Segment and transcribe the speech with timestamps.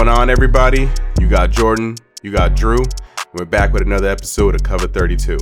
[0.00, 0.88] What's going on, everybody?
[1.20, 2.78] You got Jordan, you got Drew.
[3.34, 5.36] We're back with another episode of Cover 32.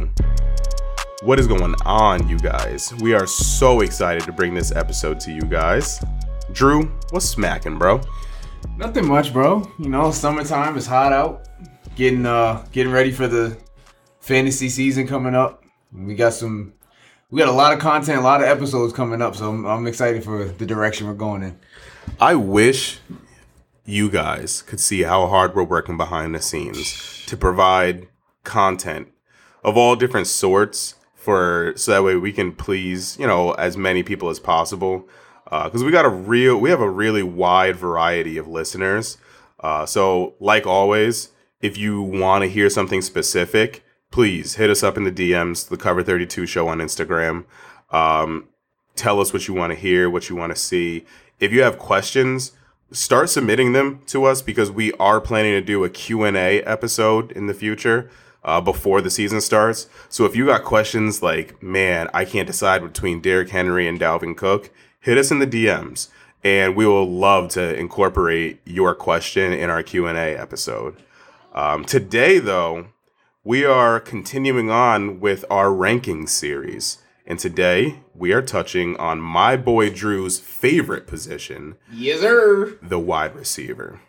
[1.23, 2.93] What is going on, you guys?
[2.95, 6.05] We are so excited to bring this episode to you guys.
[6.51, 8.01] Drew, what's smacking, bro?
[8.77, 9.63] Nothing much, bro.
[9.79, 11.47] You know, summertime is hot out.
[11.95, 13.57] Getting uh getting ready for the
[14.19, 15.63] fantasy season coming up.
[15.93, 16.73] We got some
[17.31, 19.87] we got a lot of content, a lot of episodes coming up, so I'm, I'm
[19.87, 21.57] excited for the direction we're going in.
[22.19, 22.99] I wish
[23.89, 28.07] you guys could see how hard we're working behind the scenes to provide
[28.45, 29.09] content
[29.65, 34.03] of all different sorts for so that way we can please you know as many
[34.03, 35.09] people as possible.
[35.45, 39.17] Because we got a real we have a really wide variety of listeners.
[39.59, 41.31] Uh, so like always
[41.63, 45.77] if you want to hear something specific please hit us up in the dms the
[45.77, 47.47] cover 32 show on instagram.
[47.91, 48.49] Um,
[48.97, 51.07] tell us what you want to hear what you want to see.
[51.41, 52.53] If you have questions
[52.91, 57.47] start submitting them to us because we are planning to do a q&a episode in
[57.47, 58.11] the future
[58.45, 59.89] uh, before the season starts.
[60.09, 64.37] So if you got questions like man i can't decide between Derrick henry and dalvin
[64.37, 66.09] cook hit us in the dms
[66.43, 70.97] and we will love to incorporate your question in our q&a episode.
[71.53, 72.87] Um, today though
[73.45, 79.57] we are continuing on with our ranking series and today we are touching on my
[79.57, 82.77] boy drew's favorite position Yes, sir.
[82.83, 84.01] the wide receiver.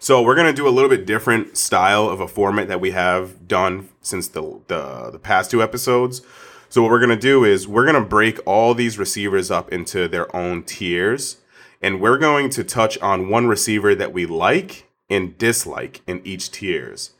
[0.00, 3.48] So we're gonna do a little bit different style of a format that we have
[3.48, 6.20] done since the the, the past two episodes.
[6.68, 10.34] So what we're gonna do is we're gonna break all these receivers up into their
[10.36, 11.38] own tiers,
[11.80, 16.50] and we're going to touch on one receiver that we like and dislike in each
[16.50, 17.12] tiers.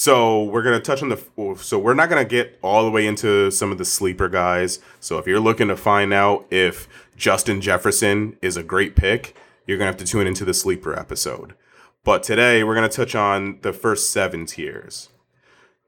[0.00, 1.56] So we're gonna touch on the.
[1.60, 4.78] So we're not gonna get all the way into some of the sleeper guys.
[4.98, 6.88] So if you're looking to find out if
[7.18, 11.54] Justin Jefferson is a great pick, you're gonna have to tune into the sleeper episode.
[12.02, 15.10] But today we're gonna touch on the first seven tiers.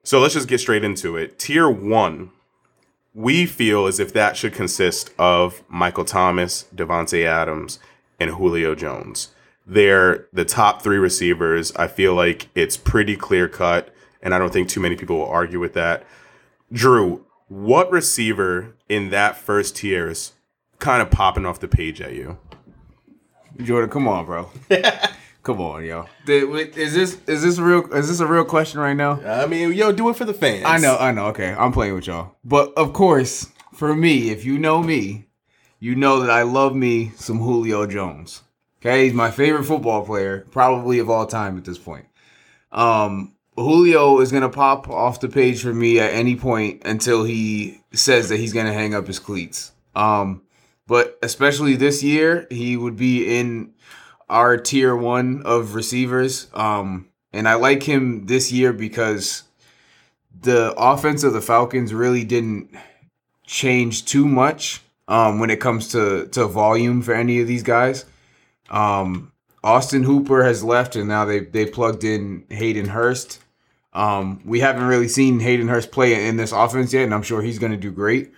[0.05, 1.39] So let's just get straight into it.
[1.39, 2.33] Tier one,
[3.15, 7.79] we feel as if that should consist of Michael Thomas, Davante Adams,
[8.21, 9.31] and Julio Jones.
[9.67, 11.75] They're the top three receivers.
[11.77, 13.92] I feel like it's pretty clear cut,
[14.23, 16.05] and I don't think too many people will argue with that.
[16.73, 20.33] Drew, what receiver in that first tier is
[20.79, 22.39] kind of popping off the page at you?
[23.63, 24.49] Jordan, come on, bro.
[25.43, 26.07] come on, yo.
[26.27, 29.21] Is this is this a real is this a real question right now?
[29.21, 30.65] I mean, yo, do it for the fans.
[30.65, 31.27] I know, I know.
[31.27, 32.37] Okay, I'm playing with y'all.
[32.45, 35.27] But of course, for me, if you know me,
[35.79, 38.43] you know that I love me some Julio Jones.
[38.81, 42.07] Okay, he's my favorite football player, probably of all time at this point.
[42.73, 47.81] Um, Julio is gonna pop off the page for me at any point until he
[47.93, 49.73] says that he's gonna hang up his cleats.
[49.95, 50.43] Um,
[50.87, 53.73] but especially this year, he would be in
[54.29, 56.49] our tier one of receivers.
[56.55, 59.45] Um, and I like him this year because
[60.41, 62.71] the offense of the Falcons really didn't
[63.47, 68.05] change too much um, when it comes to to volume for any of these guys.
[68.71, 69.32] Um,
[69.65, 73.41] Austin Hooper has left, and now they they plugged in Hayden Hurst.
[73.93, 77.43] Um, we haven't really seen Hayden Hurst play in this offense yet, and I'm sure
[77.43, 78.33] he's going to do great.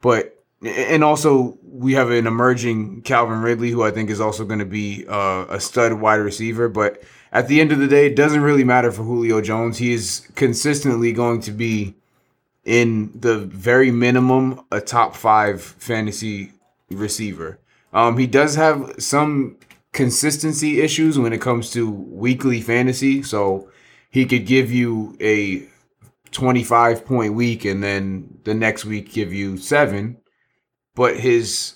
[0.00, 4.58] But and also we have an emerging Calvin Ridley, who I think is also going
[4.58, 6.68] to be uh, a stud wide receiver.
[6.68, 9.78] But at the end of the day, it doesn't really matter for Julio Jones.
[9.78, 11.94] He is consistently going to be
[12.64, 16.52] in the very minimum a top five fantasy
[16.90, 17.58] receiver.
[17.92, 19.56] Um, he does have some
[19.98, 23.68] consistency issues when it comes to weekly fantasy, so
[24.10, 25.66] he could give you a
[26.30, 30.16] 25 point week and then the next week give you seven.
[30.94, 31.74] But his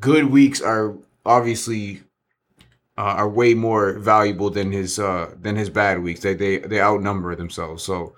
[0.00, 2.02] good weeks are obviously
[2.98, 6.18] uh, are way more valuable than his uh, than his bad weeks.
[6.18, 7.84] They they they outnumber themselves.
[7.84, 8.16] So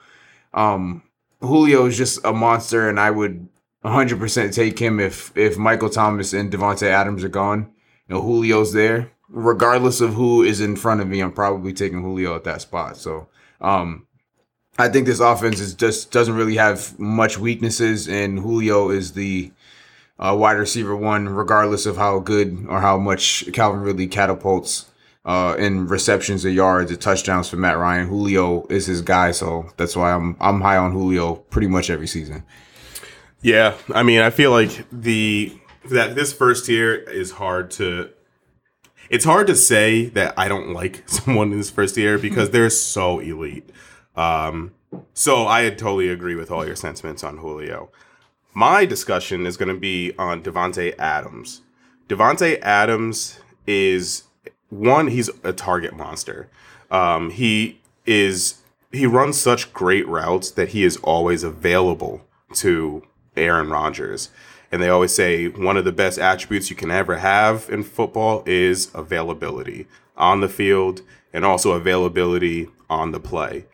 [0.54, 1.02] um,
[1.42, 3.46] Julio is just a monster, and I would
[3.84, 7.70] 100% take him if if Michael Thomas and Davante Adams are gone.
[8.08, 9.10] You know, Julio's there.
[9.28, 12.96] Regardless of who is in front of me, I'm probably taking Julio at that spot.
[12.96, 13.28] So
[13.60, 14.06] um,
[14.78, 19.52] I think this offense is just doesn't really have much weaknesses, and Julio is the
[20.18, 24.90] uh, wide receiver one, regardless of how good or how much Calvin Ridley catapults
[25.24, 28.08] uh, in receptions, or yards, or touchdowns for Matt Ryan.
[28.08, 32.06] Julio is his guy, so that's why I'm I'm high on Julio pretty much every
[32.06, 32.44] season.
[33.42, 35.56] Yeah, I mean, I feel like the
[35.90, 38.10] that this first year is hard to.
[39.10, 42.70] It's hard to say that I don't like someone in this first tier because they're
[42.70, 43.68] so elite.
[44.16, 44.72] Um,
[45.12, 47.90] so I totally agree with all your sentiments on Julio.
[48.54, 51.62] My discussion is going to be on Davante Adams.
[52.08, 54.24] Davante Adams is
[54.68, 56.48] one, he's a target monster.
[56.90, 58.56] Um, he is
[58.92, 62.24] he runs such great routes that he is always available
[62.54, 63.02] to
[63.36, 64.30] Aaron Rodgers.
[64.74, 68.42] And they always say one of the best attributes you can ever have in football
[68.44, 69.86] is availability
[70.16, 71.00] on the field
[71.32, 73.66] and also availability on the play.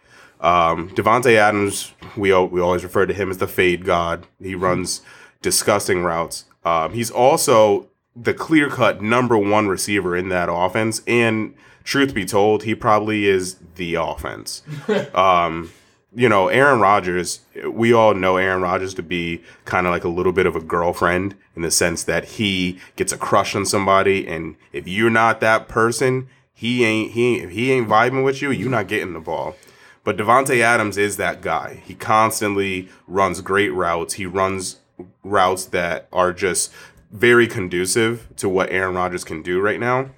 [0.43, 4.26] Um, Davante Adams, we we always refer to him as the fade god.
[4.43, 5.00] He runs
[5.41, 6.44] disgusting routes.
[6.67, 11.00] Um, he's also the clear cut number one receiver in that offense.
[11.06, 14.62] And truth be told, he probably is the offense.
[15.14, 15.73] um,
[16.15, 20.09] you know, Aaron Rodgers, we all know Aaron Rodgers to be kind of like a
[20.09, 24.27] little bit of a girlfriend in the sense that he gets a crush on somebody.
[24.27, 28.51] And if you're not that person, he ain't, he, ain't, he ain't vibing with you,
[28.51, 29.57] you're not getting the ball.
[30.03, 31.83] But Davante Adams is that guy.
[31.85, 34.15] He constantly runs great routes.
[34.15, 34.79] He runs
[35.23, 36.73] routes that are just
[37.13, 40.11] very conducive to what Aaron Rodgers can do right now.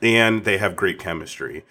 [0.00, 1.64] And they have great chemistry.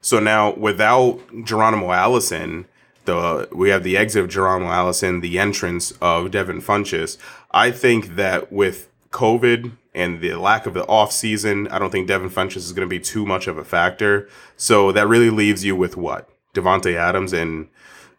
[0.00, 2.66] So now without Geronimo Allison,
[3.06, 7.16] the we have the exit of Geronimo Allison, the entrance of Devin Funchess.
[7.50, 12.06] I think that with COVID and the lack of the off season, I don't think
[12.06, 14.28] Devin Funchess is going to be too much of a factor.
[14.56, 16.28] So that really leaves you with what?
[16.52, 17.68] Davante Adams and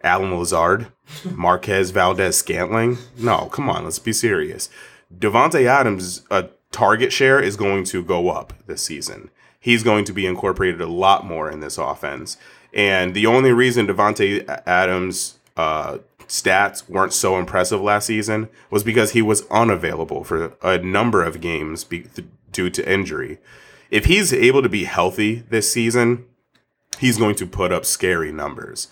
[0.04, 0.88] Allen Lazard,
[1.32, 2.98] Marquez Valdes-Scantling.
[3.18, 4.70] No, come on, let's be serious.
[5.16, 9.30] Davante Adams' uh, target share is going to go up this season.
[9.60, 12.38] He's going to be incorporated a lot more in this offense.
[12.74, 19.12] And the only reason Davante Adams' uh, stats weren't so impressive last season was because
[19.12, 22.06] he was unavailable for a number of games be-
[22.52, 23.40] due to injury.
[23.90, 26.26] If he's able to be healthy this season,
[27.00, 28.90] he's going to put up scary numbers,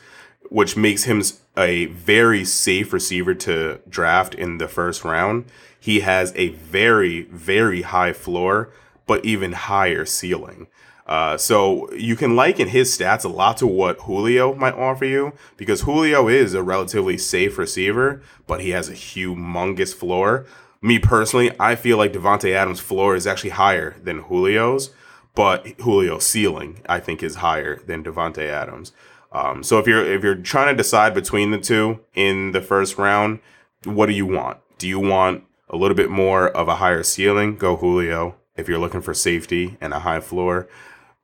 [0.49, 1.21] which makes him
[1.57, 5.45] a very safe receiver to draft in the first round.
[5.79, 8.71] He has a very, very high floor,
[9.05, 10.67] but even higher ceiling.
[11.05, 15.33] Uh, so you can liken his stats a lot to what Julio might offer you
[15.55, 20.45] because Julio is a relatively safe receiver, but he has a humongous floor.
[20.81, 24.91] Me personally, I feel like Davante Adams' floor is actually higher than Julio's
[25.35, 28.93] but Julio's ceiling I think is higher than Davante Adams.
[29.31, 32.97] Um, so if you're if you're trying to decide between the two in the first
[32.97, 33.39] round,
[33.83, 34.57] what do you want?
[34.77, 37.57] Do you want a little bit more of a higher ceiling?
[37.57, 38.35] Go Julio.
[38.55, 40.69] If you're looking for safety and a high floor,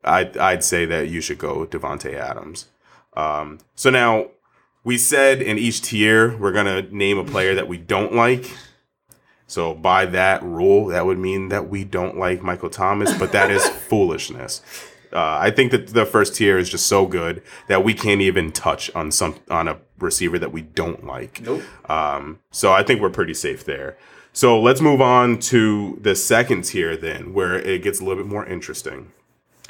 [0.03, 2.67] I'd I'd say that you should go Davante Adams.
[3.13, 4.27] Um, so now
[4.83, 8.51] we said in each tier we're gonna name a player that we don't like
[9.51, 13.51] so by that rule, that would mean that we don't like Michael Thomas, but that
[13.51, 14.61] is foolishness.
[15.11, 18.53] Uh, I think that the first tier is just so good that we can't even
[18.53, 21.41] touch on some on a receiver that we don't like.
[21.41, 21.63] Nope.
[21.89, 23.97] Um, so I think we're pretty safe there.
[24.31, 28.31] So let's move on to the second tier then, where it gets a little bit
[28.31, 29.11] more interesting.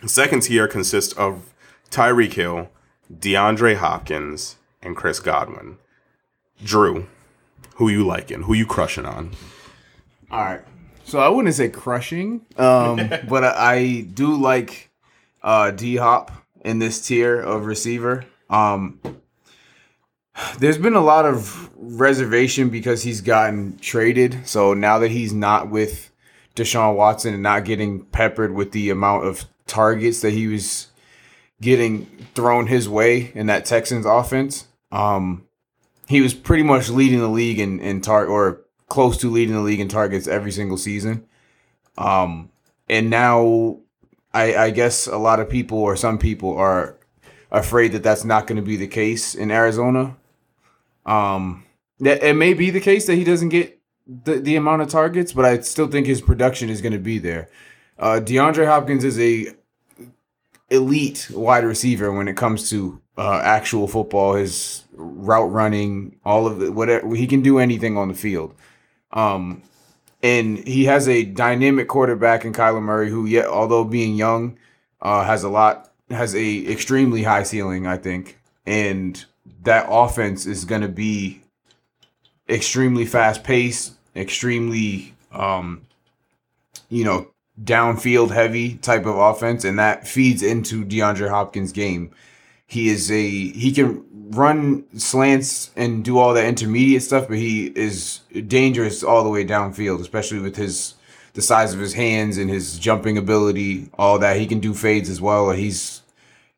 [0.01, 1.53] The second tier consists of
[1.91, 2.69] Tyreek Hill,
[3.13, 5.77] DeAndre Hopkins, and Chris Godwin.
[6.63, 7.07] Drew,
[7.75, 8.43] who you liking?
[8.43, 9.31] Who you crushing on?
[10.31, 10.61] All right.
[11.03, 14.89] So I wouldn't say crushing, um, but I, I, do like
[15.43, 16.31] uh, D Hop
[16.65, 18.25] in this tier of receiver.
[18.49, 18.99] Um,
[20.57, 24.47] there's been a lot of reservation because he's gotten traded.
[24.47, 26.11] So now that he's not with
[26.55, 30.87] Deshaun Watson and not getting peppered with the amount of targets that he was
[31.61, 35.47] getting thrown his way in that Texans offense, um,
[36.07, 39.61] he was pretty much leading the league in, in tar or close to leading the
[39.61, 41.25] league in targets every single season.
[41.97, 42.51] Um,
[42.89, 43.77] and now
[44.33, 46.97] I, I guess a lot of people or some people are
[47.49, 50.17] afraid that that's not going to be the case in Arizona.
[51.05, 51.65] Um,
[51.99, 55.45] it may be the case that he doesn't get the, the amount of targets, but
[55.45, 57.49] I still think his production is going to be there.
[57.97, 59.53] Uh, DeAndre Hopkins is a
[60.71, 64.33] elite wide receiver when it comes to uh, actual football.
[64.33, 68.55] His route running, all of the whatever he can do anything on the field.
[69.11, 69.61] Um,
[70.23, 74.57] and he has a dynamic quarterback in Kyler Murray, who yet although being young,
[75.01, 79.23] uh, has a lot has a extremely high ceiling, I think, and
[79.63, 81.41] that offense is going to be
[82.49, 85.87] extremely fast paced, extremely, um,
[86.89, 87.30] you know,
[87.63, 92.11] downfield heavy type of offense, and that feeds into DeAndre Hopkins' game.
[92.65, 97.67] He is a he can run slants and do all that intermediate stuff, but he
[97.67, 100.95] is dangerous all the way downfield, especially with his
[101.33, 104.37] the size of his hands and his jumping ability, all that.
[104.37, 105.51] He can do fades as well.
[105.51, 106.01] He's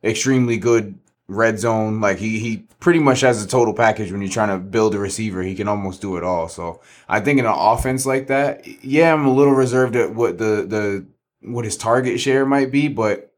[0.03, 0.97] extremely good
[1.33, 1.99] red zone.
[2.01, 4.99] Like he he pretty much has a total package when you're trying to build a
[4.99, 5.41] receiver.
[5.41, 6.47] He can almost do it all.
[6.47, 10.37] So I think in an offense like that, yeah, I'm a little reserved at what
[10.37, 11.05] the the
[11.41, 13.33] what his target share might be, but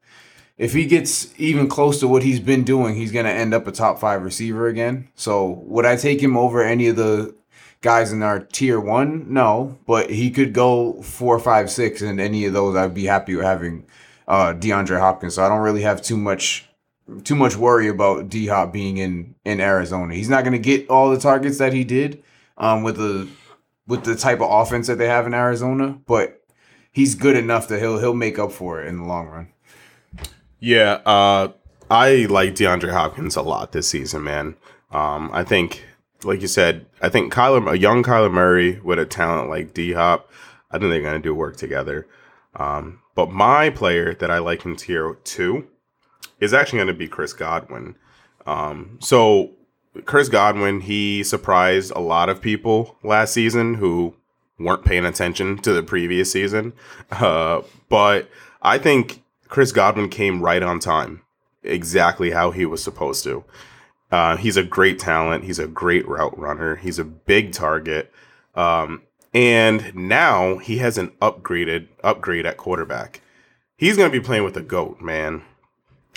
[0.58, 3.68] if he gets even close to what he's been doing, he's going to end up
[3.68, 5.10] a top five receiver again.
[5.16, 7.36] So would I take him over any of the
[7.82, 9.34] guys in our tier one?
[9.34, 13.36] No, but he could go four, five, six, and any of those, I'd be happy
[13.36, 13.86] with having
[14.28, 15.36] uh, DeAndre Hopkins.
[15.36, 16.65] So I don't really have too much
[17.24, 20.16] too much worry about D Hop being in in Arizona.
[20.16, 22.24] He's not going to get all the targets that he did
[22.58, 23.28] um, with the
[23.88, 26.42] with the type of offense that they have in Arizona, but
[26.92, 29.50] he's good enough that he'll he'll make up for it in the long run.
[30.60, 31.50] Yeah, uh,
[31.92, 34.56] I like DeAndre Hopkins a lot this season, man.
[34.92, 35.86] Um, I think,
[36.24, 39.94] like you said, I think Kyler, a young Kyler Murray with a talent like D
[39.94, 40.32] Hop,
[40.72, 42.08] I think they're going to do work together.
[42.56, 45.68] Um, but my player that I like in tier two
[46.40, 47.96] is actually going to be Chris Godwin.
[48.46, 49.52] Um, so
[50.06, 54.16] Chris Godwin, he surprised a lot of people last season who
[54.60, 56.74] weren't paying attention to the previous season.
[57.12, 58.30] Uh, but
[58.62, 61.22] I think Chris Godwin came right on time,
[61.64, 63.44] exactly how he was supposed to.
[64.12, 65.44] Uh, he's a great talent.
[65.44, 66.76] He's a great route runner.
[66.76, 68.12] He's a big target.
[68.54, 69.02] Um,
[69.34, 73.22] and now he has an upgraded upgrade at quarterback.
[73.78, 75.44] He's going to be playing with a GOAT, man.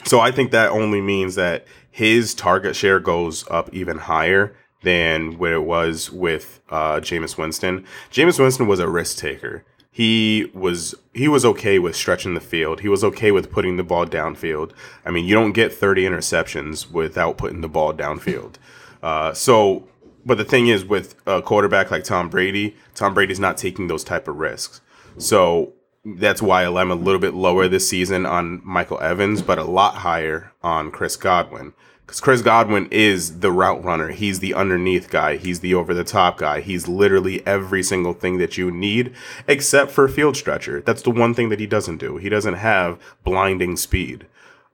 [0.05, 5.39] So I think that only means that his target share goes up even higher than
[5.39, 7.85] what it was with uh, Jameis Winston.
[8.11, 9.65] Jameis Winston was a risk taker.
[9.91, 12.81] He was he was okay with stretching the field.
[12.81, 14.71] He was okay with putting the ball downfield.
[15.05, 18.55] I mean, you don't get 30 interceptions without putting the ball downfield.
[19.01, 19.87] Uh, so,
[20.27, 24.03] but the thing is, with a quarterback like Tom Brady, Tom Brady's not taking those
[24.03, 24.81] type of risks.
[25.19, 25.73] So
[26.17, 29.97] that's why I'm a little bit lower this season on Michael Evans, but a lot
[29.97, 31.73] higher on Chris Godwin
[32.09, 34.09] because Chris Godwin is the route runner.
[34.09, 35.37] He's the underneath guy.
[35.37, 36.63] He's the over the top guy.
[36.63, 39.13] He's literally every single thing that you need
[39.47, 40.81] except for field stretcher.
[40.81, 42.17] That's the one thing that he doesn't do.
[42.17, 44.27] He doesn't have blinding speed.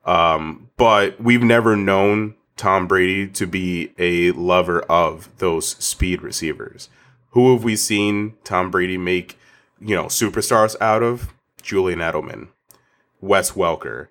[0.05, 6.89] Um, but we've never known Tom Brady to be a lover of those speed receivers.
[7.31, 9.37] Who have we seen Tom Brady make,
[9.85, 11.33] you know, superstars out of?
[11.63, 12.49] Julian Edelman,
[13.21, 14.09] Wes Welker.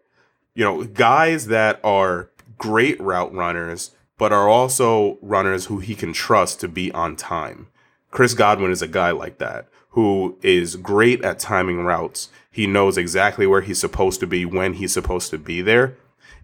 [0.56, 6.13] You know, guys that are great route runners, but are also runners who he can
[6.13, 7.68] trust to be on time.
[8.12, 12.30] Chris Godwin is a guy like that who is great at timing routes.
[12.51, 15.96] He knows exactly where he's supposed to be when he's supposed to be there.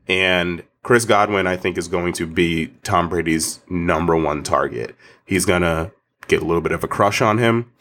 [0.07, 4.95] And Chris Godwin, I think, is going to be Tom Brady's number one target.
[5.25, 5.91] He's going to
[6.27, 7.71] get a little bit of a crush on him.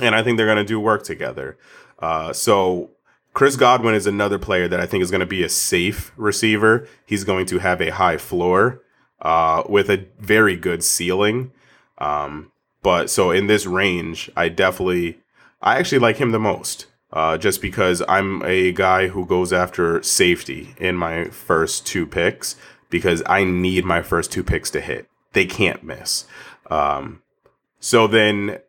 [0.00, 1.58] And I think they're going to do work together.
[1.98, 2.90] Uh, so
[3.34, 6.86] Chris Godwin is another player that I think is going to be a safe receiver.
[7.06, 8.82] He's going to have a high floor
[9.20, 11.52] uh, with a very good ceiling.
[11.98, 15.20] Um, but so in this range, I definitely,
[15.60, 16.86] I actually like him the most.
[17.12, 22.56] Uh, just because I'm a guy who goes after safety in my first two picks
[22.88, 25.08] because I need my first two picks to hit.
[25.34, 26.24] They can't miss.
[26.70, 27.20] Um,
[27.80, 28.60] so then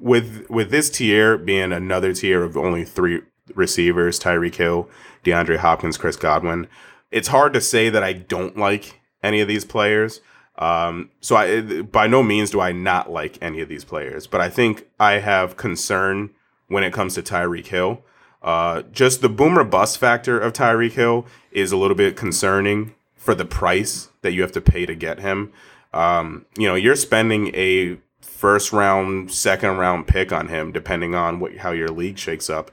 [0.00, 3.22] with with this tier being another tier of only three
[3.54, 4.88] receivers Tyreek Hill,
[5.24, 6.68] DeAndre Hopkins, Chris Godwin.
[7.10, 10.20] It's hard to say that I don't like any of these players.
[10.58, 14.40] Um, so I by no means do I not like any of these players, but
[14.40, 16.30] I think I have concern
[16.68, 18.02] when it comes to Tyreek Hill.
[18.42, 23.34] Uh, just the boomer bust factor of Tyreek Hill is a little bit concerning for
[23.34, 25.52] the price that you have to pay to get him.
[25.92, 31.40] Um, you know, you're spending a first round, second round pick on him, depending on
[31.40, 32.70] what how your league shakes up.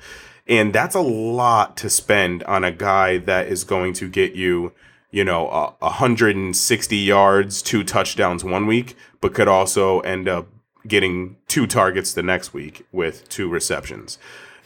[0.47, 4.73] And that's a lot to spend on a guy that is going to get you,
[5.09, 10.47] you know, uh, 160 yards, two touchdowns one week, but could also end up
[10.85, 14.17] getting two targets the next week with two receptions.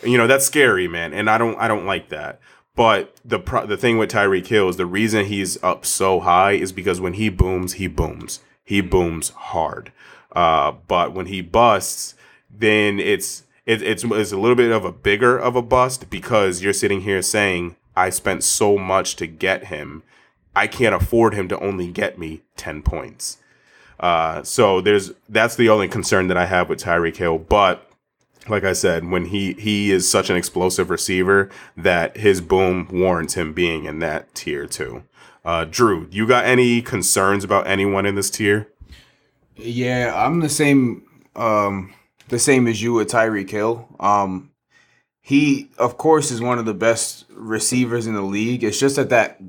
[0.03, 2.39] You know, that's scary, man, and I don't I don't like that.
[2.75, 6.51] But the pro- the thing with Tyreek Hill is the reason he's up so high
[6.51, 8.41] is because when he booms, he booms.
[8.63, 9.91] He booms hard.
[10.33, 12.15] Uh, but when he busts,
[12.49, 16.61] then it's it, it's it's a little bit of a bigger of a bust because
[16.61, 20.03] you're sitting here saying I spent so much to get him,
[20.55, 23.37] I can't afford him to only get me ten points.
[23.99, 27.89] Uh, so there's that's the only concern that I have with Tyreek Hill, but
[28.47, 33.33] like I said, when he he is such an explosive receiver that his boom warrants
[33.33, 35.03] him being in that tier too.
[35.43, 38.67] Uh, Drew, you got any concerns about anyone in this tier?
[39.57, 41.03] Yeah, I'm the same.
[41.35, 41.93] Um,
[42.29, 43.87] the same as you with Tyreek Hill.
[43.99, 44.51] Um,
[45.21, 48.63] he, of course, is one of the best receivers in the league.
[48.63, 49.41] It's just that that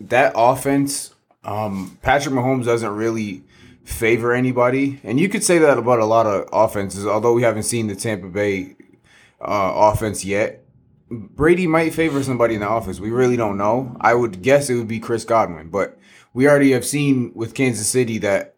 [0.00, 1.14] that offense,
[1.44, 3.42] um, Patrick Mahomes doesn't really
[3.84, 7.06] favor anybody, and you could say that about a lot of offenses.
[7.06, 8.76] Although we haven't seen the Tampa Bay
[9.40, 10.64] uh, offense yet,
[11.10, 13.00] Brady might favor somebody in the office.
[13.00, 13.96] We really don't know.
[14.00, 15.98] I would guess it would be Chris Godwin, but
[16.34, 18.51] we already have seen with Kansas City that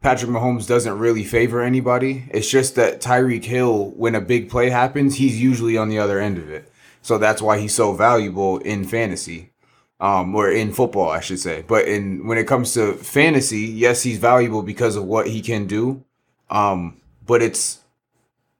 [0.00, 2.24] Patrick Mahomes doesn't really favor anybody.
[2.30, 6.18] It's just that Tyreek Hill, when a big play happens, he's usually on the other
[6.18, 6.72] end of it.
[7.02, 9.52] So that's why he's so valuable in fantasy,
[10.00, 11.64] um, or in football, I should say.
[11.66, 15.66] But in when it comes to fantasy, yes, he's valuable because of what he can
[15.66, 16.04] do.
[16.48, 17.80] Um, but it's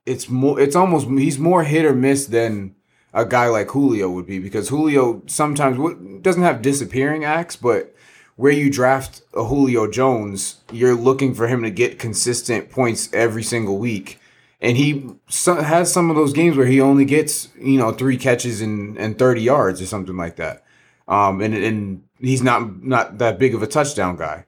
[0.06, 2.74] it's more it's almost he's more hit or miss than
[3.12, 5.78] a guy like Julio would be because Julio sometimes
[6.22, 7.94] doesn't have disappearing acts, but
[8.40, 13.42] where you draft a Julio Jones, you're looking for him to get consistent points every
[13.42, 14.18] single week.
[14.62, 15.10] And he
[15.46, 19.18] has some of those games where he only gets, you know, three catches and, and
[19.18, 20.64] 30 yards or something like that.
[21.06, 24.46] Um, and, and he's not, not that big of a touchdown guy.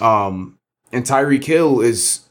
[0.00, 0.58] Um,
[0.90, 2.22] and Tyreek Hill is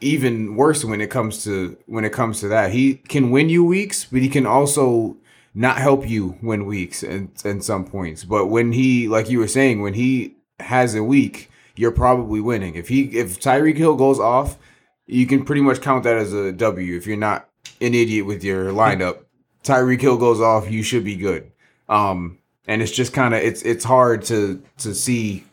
[0.00, 2.70] even worse when it comes to when it comes to that.
[2.70, 5.16] He can win you weeks, but he can also
[5.54, 8.24] not help you win weeks and and some points.
[8.24, 12.74] But when he, like you were saying, when he has a week, you're probably winning.
[12.74, 14.58] If he if Tyreek Hill goes off,
[15.06, 16.96] you can pretty much count that as a W.
[16.96, 17.48] If you're not
[17.80, 19.24] an idiot with your lineup,
[19.64, 21.50] Tyreek Hill goes off, you should be good.
[21.88, 25.44] Um, and it's just kind of it's it's hard to to see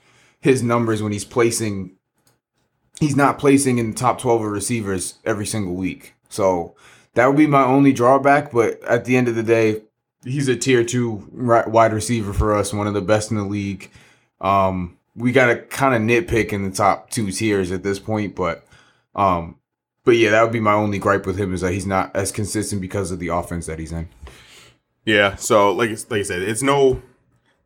[0.41, 1.95] his numbers when he's placing.
[2.99, 6.13] He's not placing in the top twelve of receivers every single week.
[6.29, 6.75] So
[7.15, 8.51] that would be my only drawback.
[8.51, 9.81] But at the end of the day,
[10.24, 13.89] he's a tier two wide receiver for us, one of the best in the league.
[14.39, 18.36] Um, we got to kind of nitpick in the top two tiers at this point,
[18.36, 18.65] but
[19.15, 19.57] um,
[20.03, 22.31] but yeah, that would be my only gripe with him is that he's not as
[22.31, 24.10] consistent because of the offense that he's in.
[25.05, 27.01] Yeah, so like like I said, it's no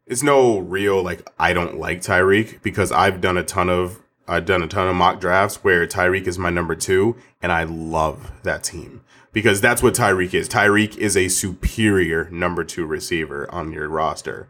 [0.06, 4.46] it's no real like I don't like Tyreek because I've done a ton of I've
[4.46, 8.32] done a ton of mock drafts where Tyreek is my number two, and I love
[8.44, 10.50] that team because that's what Tyreek is.
[10.50, 14.48] Tyreek is a superior number two receiver on your roster.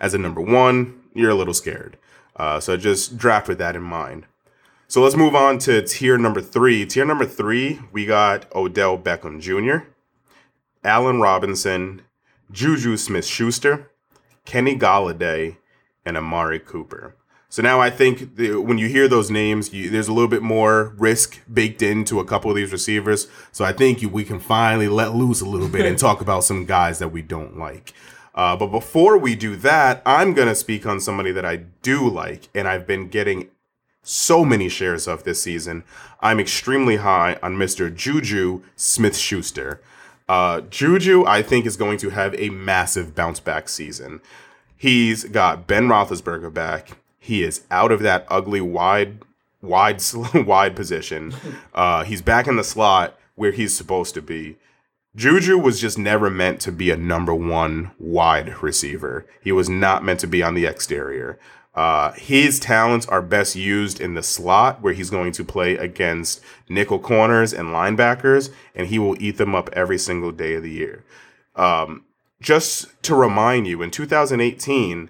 [0.00, 1.96] As a number one, you're a little scared.
[2.36, 4.26] Uh, so just draft with that in mind.
[4.88, 6.84] So let's move on to tier number three.
[6.84, 9.86] Tier number three, we got Odell Beckham Jr.,
[10.84, 12.02] Allen Robinson,
[12.50, 13.90] Juju Smith Schuster,
[14.44, 15.56] Kenny Golladay,
[16.04, 17.14] and Amari Cooper.
[17.52, 20.40] So now I think the, when you hear those names, you, there's a little bit
[20.40, 23.28] more risk baked into a couple of these receivers.
[23.52, 26.44] So I think you, we can finally let loose a little bit and talk about
[26.44, 27.92] some guys that we don't like.
[28.34, 32.08] Uh, but before we do that, I'm going to speak on somebody that I do
[32.08, 33.50] like and I've been getting
[34.02, 35.84] so many shares of this season.
[36.20, 37.94] I'm extremely high on Mr.
[37.94, 39.82] Juju Smith Schuster.
[40.26, 44.22] Uh, Juju, I think, is going to have a massive bounce back season.
[44.74, 46.96] He's got Ben Roethlisberger back.
[47.22, 49.20] He is out of that ugly wide,
[49.60, 50.02] wide,
[50.34, 51.32] wide position.
[51.72, 54.56] Uh, he's back in the slot where he's supposed to be.
[55.14, 59.24] Juju was just never meant to be a number one wide receiver.
[59.40, 61.38] He was not meant to be on the exterior.
[61.76, 66.40] Uh, his talents are best used in the slot where he's going to play against
[66.68, 70.72] nickel corners and linebackers, and he will eat them up every single day of the
[70.72, 71.04] year.
[71.54, 72.04] Um,
[72.40, 75.08] just to remind you, in 2018,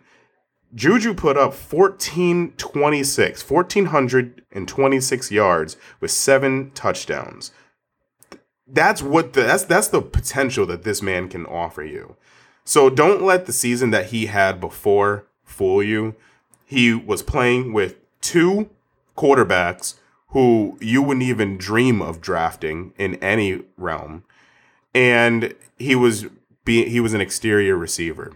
[0.74, 7.52] Juju put up 1426, 1426 yards with seven touchdowns.
[8.66, 12.16] That's what the that's that's the potential that this man can offer you.
[12.64, 16.14] So don't let the season that he had before fool you.
[16.64, 18.70] He was playing with two
[19.16, 19.96] quarterbacks
[20.28, 24.24] who you wouldn't even dream of drafting in any realm.
[24.94, 26.26] And he was
[26.64, 28.32] be, he was an exterior receiver.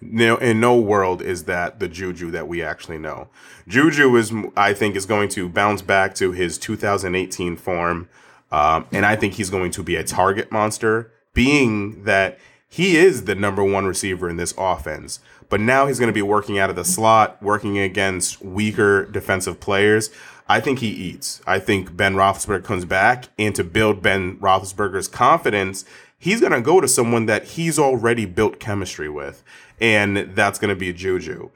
[0.00, 3.28] No, in no world is that the Juju that we actually know.
[3.68, 8.08] Juju is, I think, is going to bounce back to his 2018 form,
[8.50, 13.24] um, and I think he's going to be a target monster, being that he is
[13.24, 15.20] the number one receiver in this offense.
[15.48, 19.60] But now he's going to be working out of the slot, working against weaker defensive
[19.60, 20.10] players.
[20.48, 21.42] I think he eats.
[21.46, 25.84] I think Ben Roethlisberger comes back, and to build Ben Roethlisberger's confidence,
[26.18, 29.42] he's going to go to someone that he's already built chemistry with
[29.80, 31.50] and that's going to be Juju.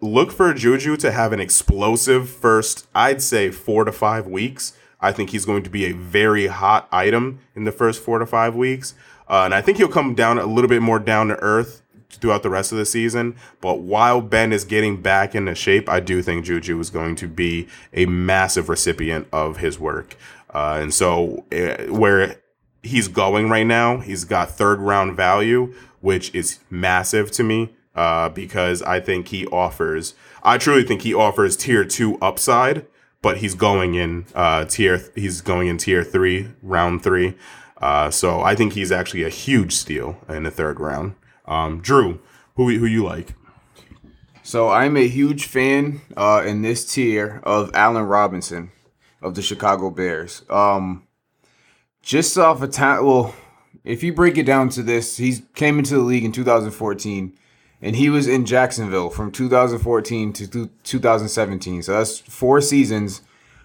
[0.00, 4.74] Look for Juju to have an explosive first, I'd say, four to five weeks.
[5.00, 8.26] I think he's going to be a very hot item in the first four to
[8.26, 8.94] five weeks.
[9.28, 12.42] Uh, and I think he'll come down a little bit more down to earth throughout
[12.42, 13.36] the rest of the season.
[13.60, 17.28] But while Ben is getting back into shape, I do think Juju is going to
[17.28, 20.16] be a massive recipient of his work.
[20.52, 22.36] Uh, and so, uh, where
[22.82, 28.28] he's going right now, he's got third round value which is massive to me uh,
[28.28, 32.86] because I think he offers, I truly think he offers tier two upside,
[33.22, 37.34] but he's going in uh, tier, he's going in tier three, round three.
[37.80, 41.14] Uh, so I think he's actually a huge steal in the third round.
[41.46, 42.20] Um, Drew,
[42.54, 43.34] who who you like?
[44.44, 48.70] So I'm a huge fan uh, in this tier of Allen Robinson
[49.20, 50.42] of the Chicago Bears.
[50.50, 51.06] Um,
[52.02, 53.34] just off a time, well,
[53.84, 57.36] if you break it down to this, he came into the league in 2014,
[57.80, 61.82] and he was in Jacksonville from 2014 to 2017.
[61.82, 63.22] So that's four seasons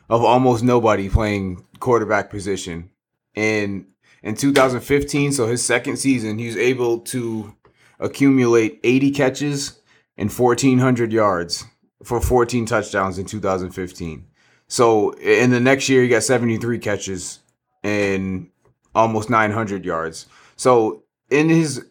[0.10, 2.90] of almost nobody playing quarterback position.
[3.36, 3.86] And
[4.24, 7.56] in 2015, so his second season, he was able to
[8.00, 9.80] accumulate 80 catches
[10.18, 11.66] and 1,400 yards
[12.04, 14.26] for 14 touchdowns in 2015.
[14.68, 17.40] So in the next year, he got 73 catches
[17.84, 18.50] and
[18.98, 20.26] almost 900 yards.
[20.56, 21.86] So in his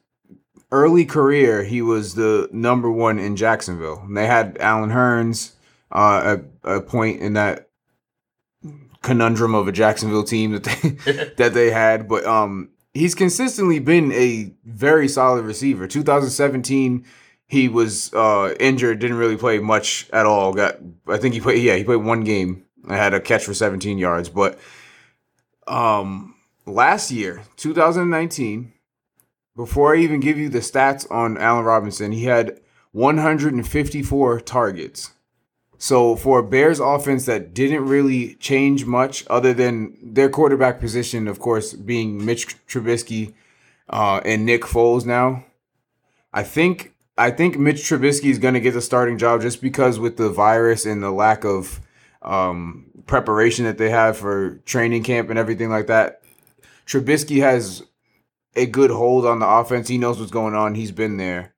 [0.73, 4.03] early career, he was the number one in Jacksonville.
[4.03, 5.53] And they had Allen Hurns
[5.93, 7.69] uh, at a point in that
[9.03, 12.09] conundrum of a Jacksonville team that they that they had.
[12.09, 15.87] But um, he's consistently been a very solid receiver.
[15.87, 17.05] 2017
[17.49, 20.53] he was uh, injured, didn't really play much at all.
[20.53, 22.65] Got I think he played yeah, he played one game.
[22.89, 24.59] I had a catch for 17 yards, but
[25.69, 26.36] um
[26.67, 28.73] last year, 2019,
[29.57, 32.61] before I even give you the stats on Allen Robinson, he had
[32.93, 35.13] 154 targets.
[35.79, 41.29] So for a Bears offense that didn't really change much other than their quarterback position,
[41.29, 43.35] of course, being Mitch Trubisky
[43.89, 45.45] uh, and Nick Foles now,
[46.33, 49.99] I think I think Mitch Trubisky is going to get the starting job just because
[49.99, 51.81] with the virus and the lack of
[52.21, 56.23] um, preparation that they have for training camp and everything like that.
[56.87, 57.83] Trubisky has
[58.55, 59.89] a good hold on the offense.
[59.89, 60.75] He knows what's going on.
[60.75, 61.55] He's been there.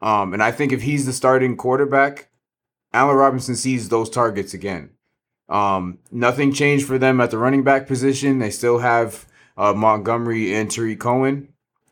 [0.00, 2.30] Um, and I think if he's the starting quarterback,
[2.92, 4.90] Allen Robinson sees those targets again.
[5.48, 8.38] Um, nothing changed for them at the running back position.
[8.38, 11.48] They still have uh, Montgomery and Tarik Cohen.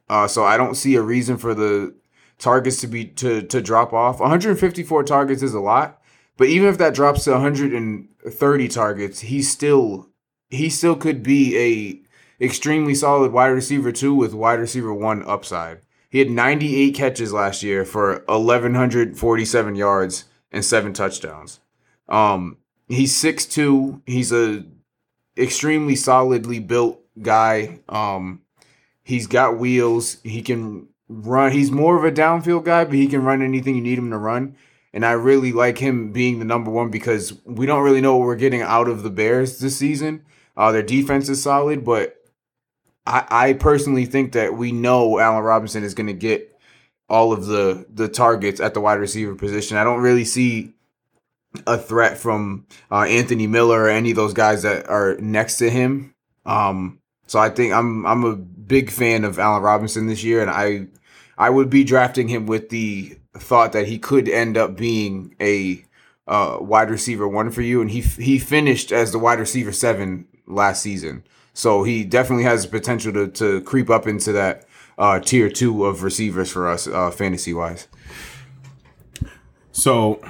[0.08, 1.94] Uh, so I don't see a reason for the
[2.38, 4.20] targets to be to to drop off.
[4.20, 6.00] 154 targets is a lot,
[6.36, 10.10] but even if that drops to 130 targets, he still
[10.48, 12.05] he still could be a
[12.40, 15.80] extremely solid wide receiver two with wide receiver one upside.
[16.08, 21.60] He had 98 catches last year for 1147 yards and seven touchdowns.
[22.08, 24.02] Um, he's 6'2.
[24.06, 24.64] He's a
[25.36, 27.80] extremely solidly built guy.
[27.88, 28.42] Um,
[29.02, 30.18] he's got wheels.
[30.22, 31.52] He can run.
[31.52, 34.18] He's more of a downfield guy, but he can run anything you need him to
[34.18, 34.56] run.
[34.92, 38.26] And I really like him being the number one because we don't really know what
[38.26, 40.24] we're getting out of the Bears this season.
[40.56, 42.16] Uh, their defense is solid, but
[43.06, 46.52] I, I personally think that we know Allen Robinson is going to get
[47.08, 49.76] all of the the targets at the wide receiver position.
[49.76, 50.72] I don't really see
[51.66, 55.70] a threat from uh, Anthony Miller or any of those guys that are next to
[55.70, 56.14] him.
[56.44, 60.50] Um, so I think I'm I'm a big fan of Allen Robinson this year, and
[60.50, 60.86] I
[61.38, 65.84] I would be drafting him with the thought that he could end up being a
[66.26, 70.26] uh, wide receiver one for you, and he he finished as the wide receiver seven
[70.46, 71.24] last season,
[71.56, 74.66] so he definitely has the potential to to creep up into that
[74.98, 77.88] uh, tier two of receivers for us uh, fantasy wise.
[79.72, 80.20] So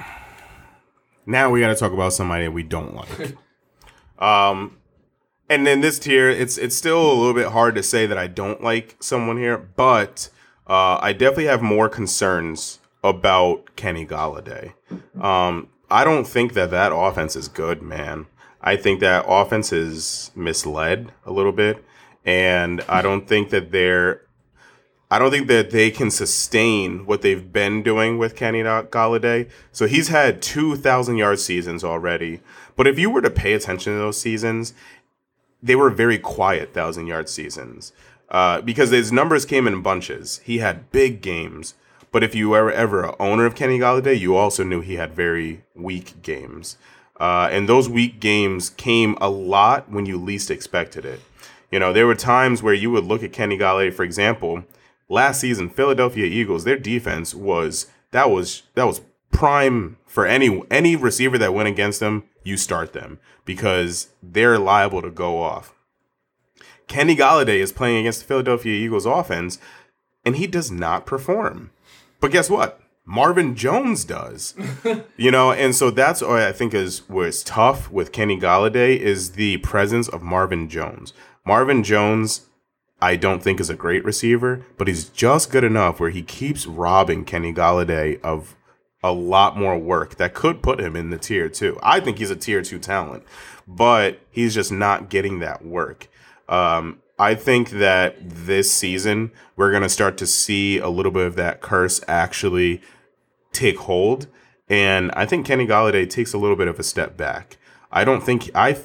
[1.25, 3.35] now we got to talk about somebody that we don't like.
[4.19, 4.77] um,
[5.49, 8.27] and then this tier, it's it's still a little bit hard to say that I
[8.27, 10.29] don't like someone here, but
[10.65, 14.73] uh, I definitely have more concerns about Kenny Golladay.
[15.19, 18.27] Um, I don't think that that offense is good, man.
[18.61, 21.83] I think that offense is misled a little bit,
[22.25, 24.21] and I don't think that they're.
[25.09, 29.49] I don't think that they can sustain what they've been doing with Kenny Golladay.
[29.71, 32.41] So he's had two thousand yard seasons already.
[32.75, 34.73] But if you were to pay attention to those seasons,
[35.63, 37.93] they were very quiet thousand yard seasons
[38.29, 40.41] uh, because his numbers came in bunches.
[40.43, 41.75] He had big games,
[42.11, 45.13] but if you were ever an owner of Kenny Golladay, you also knew he had
[45.13, 46.77] very weak games.
[47.19, 51.21] Uh, and those weak games came a lot when you least expected it.
[51.71, 54.63] You know, there were times where you would look at Kenny Golladay, for example,
[55.09, 59.01] last season, Philadelphia Eagles, their defense was that was that was
[59.31, 65.01] prime for any any receiver that went against them, you start them because they're liable
[65.01, 65.73] to go off.
[66.87, 69.59] Kenny Golladay is playing against the Philadelphia Eagles offense
[70.25, 71.71] and he does not perform.
[72.19, 72.79] But guess what?
[73.09, 74.53] Marvin Jones does.
[75.17, 79.31] you know, and so that's what I think is what's tough with Kenny Golladay is
[79.31, 81.13] the presence of Marvin Jones.
[81.45, 82.47] Marvin Jones
[83.01, 86.65] I don't think is a great receiver, but he's just good enough where he keeps
[86.65, 88.55] robbing Kenny Golladay of
[89.03, 91.79] a lot more work that could put him in the tier two.
[91.83, 93.23] I think he's a tier two talent,
[93.67, 96.07] but he's just not getting that work.
[96.49, 101.27] Um, I think that this season we're going to start to see a little bit
[101.27, 102.81] of that curse actually
[103.51, 104.27] take hold.
[104.69, 107.57] And I think Kenny Golladay takes a little bit of a step back.
[107.91, 108.77] I don't think I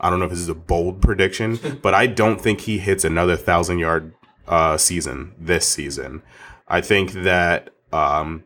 [0.00, 3.04] I don't know if this is a bold prediction, but I don't think he hits
[3.04, 4.14] another thousand yard
[4.46, 6.22] uh, season this season.
[6.68, 8.44] I think that um,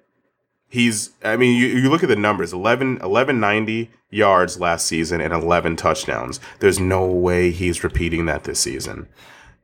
[0.69, 5.33] he's I mean you, you look at the numbers 11 1190 yards last season and
[5.33, 6.41] 11 touchdowns.
[6.61, 9.09] There's no way he's repeating that this season.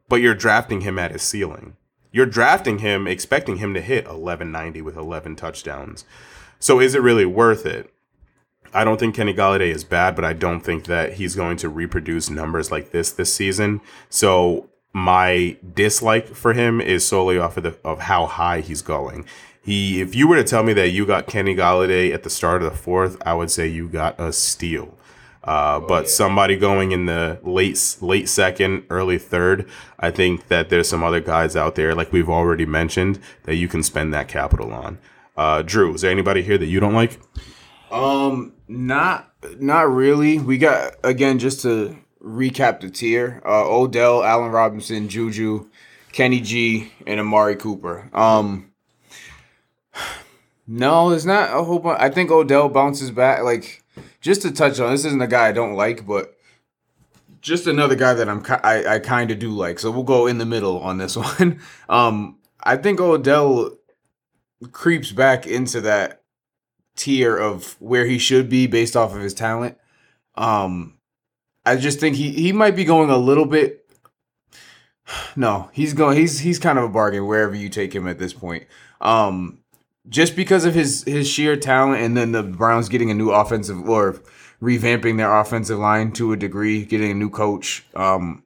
[0.08, 1.76] But you're drafting him at his ceiling.
[2.12, 6.04] You're drafting him expecting him to hit 1190 with 11 touchdowns.
[6.58, 7.92] So is it really worth it?
[8.74, 11.68] I don't think Kenny Golladay is bad, but I don't think that he's going to
[11.68, 13.80] reproduce numbers like this this season.
[14.08, 19.26] So my dislike for him is solely off of the of how high he's going.
[19.64, 22.62] He, if you were to tell me that you got Kenny Golladay at the start
[22.62, 24.98] of the fourth, I would say you got a steal.
[25.44, 26.10] Uh, oh, but yeah.
[26.10, 31.20] somebody going in the late late second, early third, I think that there's some other
[31.20, 34.98] guys out there, like we've already mentioned, that you can spend that capital on.
[35.36, 37.18] Uh, Drew, is there anybody here that you don't like?
[37.90, 40.38] Um, not not really.
[40.38, 45.68] We got again just to recap the tier: uh, Odell, Allen Robinson, Juju,
[46.12, 48.08] Kenny G, and Amari Cooper.
[48.12, 48.72] Um,
[50.66, 52.00] no, there's not a whole bunch.
[52.00, 53.42] I think Odell bounces back.
[53.42, 53.81] Like,
[54.22, 56.38] just to touch on this, isn't a guy I don't like, but
[57.42, 59.78] just another guy that I'm I, I kind of do like.
[59.78, 61.60] So we'll go in the middle on this one.
[61.90, 63.76] um, I think Odell
[64.70, 66.22] creeps back into that
[66.96, 69.76] tier of where he should be based off of his talent.
[70.36, 70.98] Um,
[71.66, 73.80] I just think he he might be going a little bit.
[75.34, 76.16] No, he's going.
[76.16, 78.66] He's he's kind of a bargain wherever you take him at this point.
[79.00, 79.61] Um,
[80.08, 83.88] just because of his his sheer talent, and then the Browns getting a new offensive
[83.88, 84.20] or
[84.60, 87.84] revamping their offensive line to a degree, getting a new coach.
[87.94, 88.44] Um,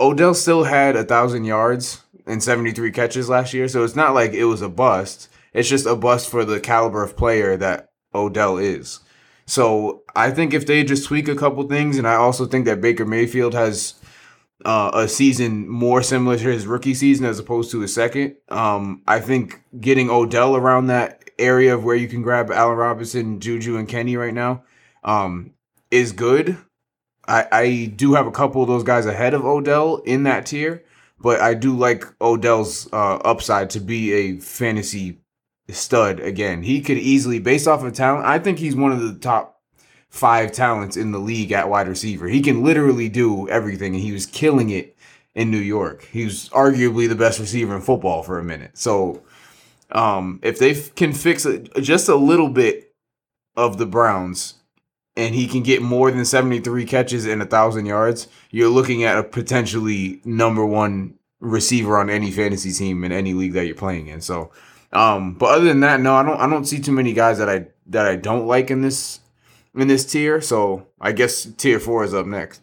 [0.00, 4.14] Odell still had a thousand yards and seventy three catches last year, so it's not
[4.14, 5.28] like it was a bust.
[5.52, 9.00] It's just a bust for the caliber of player that Odell is.
[9.46, 12.82] So I think if they just tweak a couple things, and I also think that
[12.82, 13.94] Baker Mayfield has
[14.64, 18.36] uh, a season more similar to his rookie season as opposed to his second.
[18.48, 23.40] Um, I think getting Odell around that area of where you can grab Allen Robinson,
[23.40, 24.64] Juju, and Kenny right now
[25.04, 25.52] um,
[25.90, 26.56] is good.
[27.26, 30.84] I, I do have a couple of those guys ahead of Odell in that tier,
[31.20, 35.20] but I do like Odell's uh, upside to be a fantasy
[35.68, 36.62] stud again.
[36.62, 39.57] He could easily, based off of talent, I think he's one of the top
[40.08, 42.28] five talents in the league at wide receiver.
[42.28, 44.96] He can literally do everything, and he was killing it
[45.34, 46.04] in New York.
[46.10, 48.76] He was arguably the best receiver in football for a minute.
[48.76, 49.22] So,
[49.92, 52.94] um, if they can fix it just a little bit
[53.56, 54.54] of the Browns,
[55.16, 59.18] and he can get more than 73 catches and a thousand yards, you're looking at
[59.18, 64.06] a potentially number one receiver on any fantasy team in any league that you're playing
[64.06, 64.20] in.
[64.20, 64.52] So,
[64.92, 67.48] um, but other than that, no, I don't I don't see too many guys that
[67.48, 69.20] I that I don't like in this
[69.74, 70.40] in this tier.
[70.40, 72.62] So I guess tier four is up next.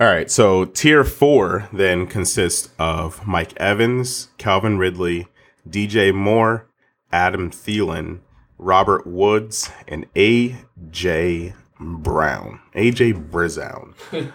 [0.00, 0.30] All right.
[0.30, 5.28] So tier four then consists of Mike Evans, Calvin Ridley,
[5.68, 6.68] DJ Moore,
[7.12, 8.20] Adam Thielen,
[8.58, 12.60] Robert Woods, and AJ Brown.
[12.74, 13.94] AJ Brizown.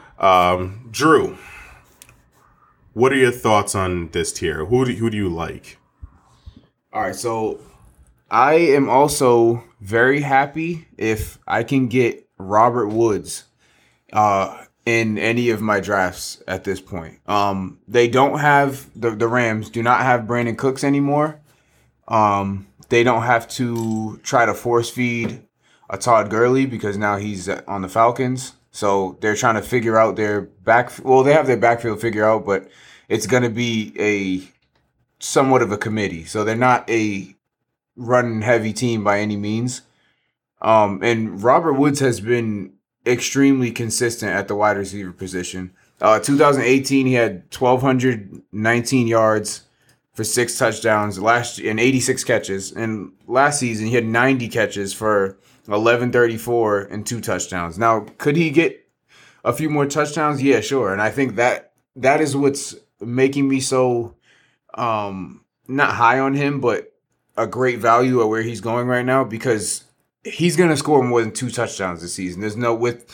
[0.19, 1.37] um, Drew,
[2.93, 4.65] what are your thoughts on this tier?
[4.65, 5.77] Who do, who do you like?
[6.93, 7.15] All right.
[7.15, 7.59] So
[8.31, 13.45] I am also very happy if I can get Robert Woods
[14.13, 17.19] uh, in any of my drafts at this point.
[17.27, 21.39] Um, they don't have the the Rams do not have Brandin Cooks anymore.
[22.07, 25.43] Um, they don't have to try to force feed
[25.89, 28.53] a Todd Gurley because now he's on the Falcons.
[28.71, 30.91] So they're trying to figure out their back.
[31.03, 32.67] Well, they have their backfield figure out, but
[33.07, 34.47] it's going to be a
[35.23, 36.25] somewhat of a committee.
[36.25, 37.35] So they're not a
[37.99, 39.81] run heavy team by any means.
[40.61, 42.73] Um, and Robert Woods has been
[43.05, 45.71] extremely consistent at the wide receiver position.
[46.01, 49.63] Uh, 2018, he had 1,219 yards
[50.13, 52.71] for six touchdowns last and 86 catches.
[52.71, 57.77] And last season, he had 90 catches for 1134 and two touchdowns.
[57.77, 58.85] Now, could he get
[59.43, 60.41] a few more touchdowns?
[60.41, 60.91] Yeah, sure.
[60.91, 64.15] And I think that that is what's making me so
[64.73, 66.93] um not high on him, but
[67.39, 69.85] a great value at where he's going right now because
[70.23, 72.41] he's going to score more than two touchdowns this season.
[72.41, 73.09] There's no with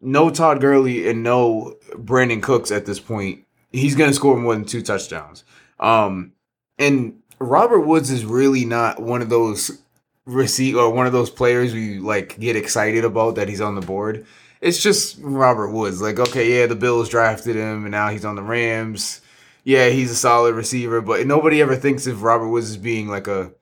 [0.00, 3.44] no Todd Gurley and no Brandin Cooks at this point.
[3.70, 5.44] He's going to score more than two touchdowns.
[5.80, 6.32] Um,
[6.78, 9.82] and Robert Woods is really not one of those
[10.26, 13.80] receive or one of those players we like get excited about that he's on the
[13.80, 14.26] board.
[14.60, 16.02] it's just Robert Woods.
[16.02, 19.21] Like, okay, yeah, the Bills drafted him, and now he's on the Rams.
[19.64, 23.28] Yeah, he's a solid receiver, but nobody ever thinks of Robert Woods as being like
[23.28, 23.52] a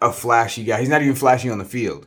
[0.00, 0.80] a flashy guy.
[0.80, 2.06] He's not even flashy on the field.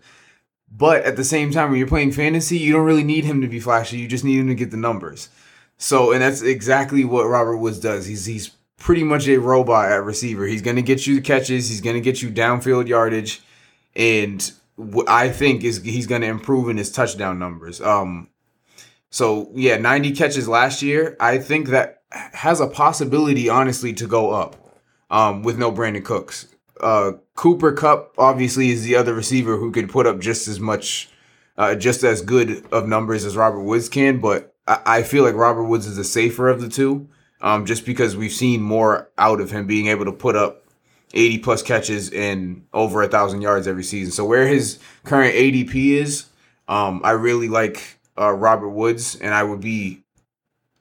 [0.71, 3.47] But at the same time, when you're playing fantasy, you don't really need him to
[3.47, 3.97] be flashy.
[3.97, 5.29] You just need him to get the numbers.
[5.77, 8.05] So, and that's exactly what Robert Woods does.
[8.05, 10.45] He's he's pretty much a robot at receiver.
[10.45, 11.69] He's going to get you the catches.
[11.69, 13.41] He's going to get you downfield yardage,
[13.95, 14.51] and
[15.07, 17.81] I think is he's going to improve in his touchdown numbers.
[17.81, 18.29] Um,
[19.09, 21.17] so yeah, 90 catches last year.
[21.19, 24.55] I think that has a possibility, honestly, to go up.
[25.11, 26.47] Um, with no Brandin Cooks.
[26.79, 31.09] Uh, Cooper Kupp obviously is the other receiver who could put up just as much,
[31.57, 34.19] uh, just as good of numbers as Robert Woods can.
[34.19, 37.09] But I, I feel like Robert Woods is the safer of the two,
[37.41, 40.63] um, just because we've seen more out of him being able to put up
[41.15, 44.11] 80 plus catches and over a thousand yards every season.
[44.11, 46.25] So where his current ADP is,
[46.67, 49.98] um, I really like uh, Robert Woods, and I would be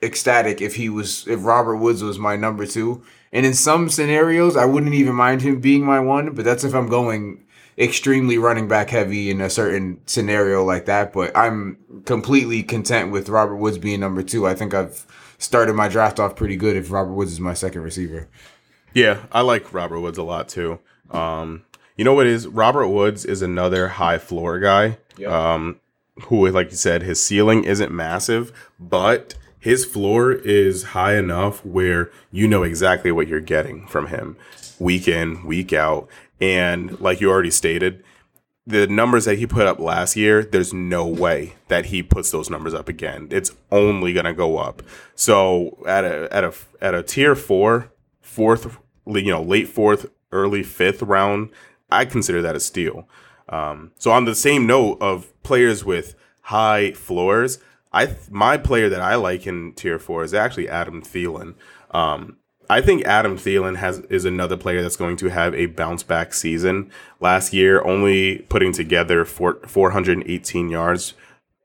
[0.02, 3.02] ecstatic if he was if Robert Woods was my number two.
[3.32, 6.74] And in some scenarios, I wouldn't even mind him being my one, but that's if
[6.74, 7.44] I'm going
[7.76, 11.12] extremely running back heavy in a certain scenario like that.
[11.12, 14.46] But I'm completely content with Robert Woods being number two.
[14.46, 15.06] I think I've
[15.38, 18.28] started my draft off pretty good if Robert Woods is my second receiver.
[18.94, 20.80] Yeah, I like Robert Woods a lot too.
[21.10, 21.64] Um,
[21.96, 24.98] you know what is Robert Woods is another high floor guy.
[25.18, 25.30] Yep.
[25.30, 25.80] Um,
[26.24, 29.34] who, like you said, his ceiling isn't massive, but
[29.68, 34.34] his floor is high enough where you know exactly what you're getting from him
[34.78, 36.08] week in, week out.
[36.40, 38.02] And like you already stated,
[38.66, 42.48] the numbers that he put up last year, there's no way that he puts those
[42.48, 43.28] numbers up again.
[43.30, 44.82] It's only gonna go up.
[45.14, 50.62] So at a at a at a tier four, fourth, you know, late fourth, early
[50.62, 51.50] fifth round,
[51.90, 53.06] I consider that a steal.
[53.50, 57.58] Um, so on the same note of players with high floors,
[57.92, 61.54] I my player that I like in tier four is actually Adam Thielen.
[61.90, 62.36] Um,
[62.70, 66.34] I think Adam Thielen has is another player that's going to have a bounce back
[66.34, 66.90] season.
[67.18, 71.14] Last year, only putting together four, 418 yards,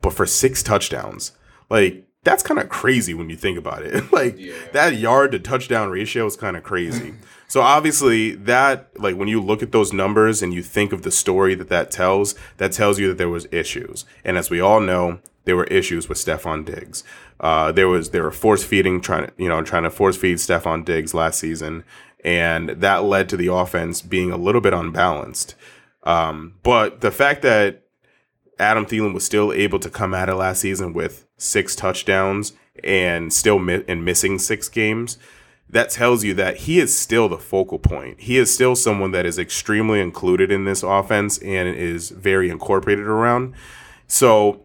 [0.02, 1.34] but for six touchdowns.
[1.70, 4.12] Like that's kind of crazy when you think about it.
[4.14, 4.54] like yeah.
[4.72, 7.16] that yard to touchdown ratio is kind of crazy.
[7.50, 11.12] so obviously that like when you look at those numbers and you think of the
[11.12, 14.06] story that that tells, that tells you that there was issues.
[14.24, 17.04] And as we all know, there were issues with Stefon Diggs.
[17.40, 20.38] Uh, there was they were force feeding, trying to you know trying to force feed
[20.38, 21.84] Stefon Diggs last season,
[22.24, 25.56] and that led to the offense being a little bit unbalanced.
[26.04, 27.84] Um, but the fact that
[28.60, 32.54] Adam Thielen was still able to come at it last season with six touchdowns
[32.84, 35.18] and still mi- and missing six games,
[35.70, 38.22] that tells you that he is still the focal point.
[38.22, 43.06] He is still someone that is extremely included in this offense and is very incorporated
[43.06, 43.54] around.
[44.08, 44.63] So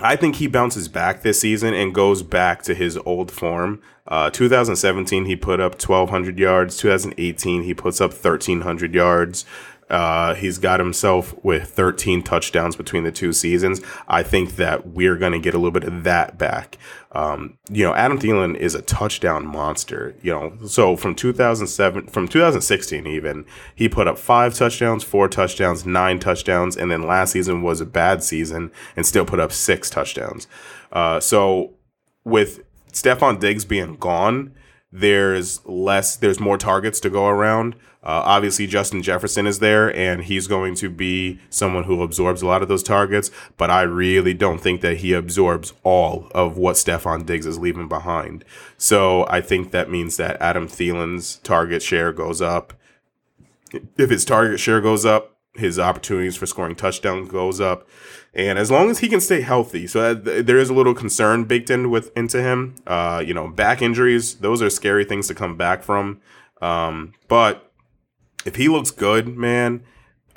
[0.00, 3.80] I think he bounces back this season and goes back to his old form.
[4.06, 6.76] Uh, 2017, he put up 1,200 yards.
[6.76, 9.44] 2018, he puts up 1,300 yards.
[9.90, 13.80] Uh, he's got himself with 13 touchdowns between the two seasons.
[14.08, 16.78] I think that we're going to get a little bit of that back.
[17.12, 20.14] Um, you know, Adam Thielen is a touchdown monster.
[20.22, 23.44] You know, so from 2007, from 2016 even,
[23.74, 27.86] he put up five touchdowns, four touchdowns, nine touchdowns, and then last season was a
[27.86, 30.46] bad season and still put up six touchdowns.
[30.92, 31.74] Uh, so
[32.24, 34.54] with Stefon Diggs being gone,
[34.90, 37.74] there's less, there's more targets to go around.
[38.04, 42.46] Uh, obviously, Justin Jefferson is there, and he's going to be someone who absorbs a
[42.46, 43.30] lot of those targets.
[43.56, 47.88] But I really don't think that he absorbs all of what Stefon Diggs is leaving
[47.88, 48.44] behind.
[48.76, 52.74] So I think that means that Adam Thielen's target share goes up.
[53.96, 57.88] If his target share goes up, his opportunities for scoring touchdowns goes up.
[58.34, 61.70] And as long as he can stay healthy, so there is a little concern baked
[61.70, 62.74] in with into him.
[62.86, 66.20] Uh, you know, back injuries; those are scary things to come back from.
[66.60, 67.70] Um, but
[68.44, 69.82] if he looks good, man,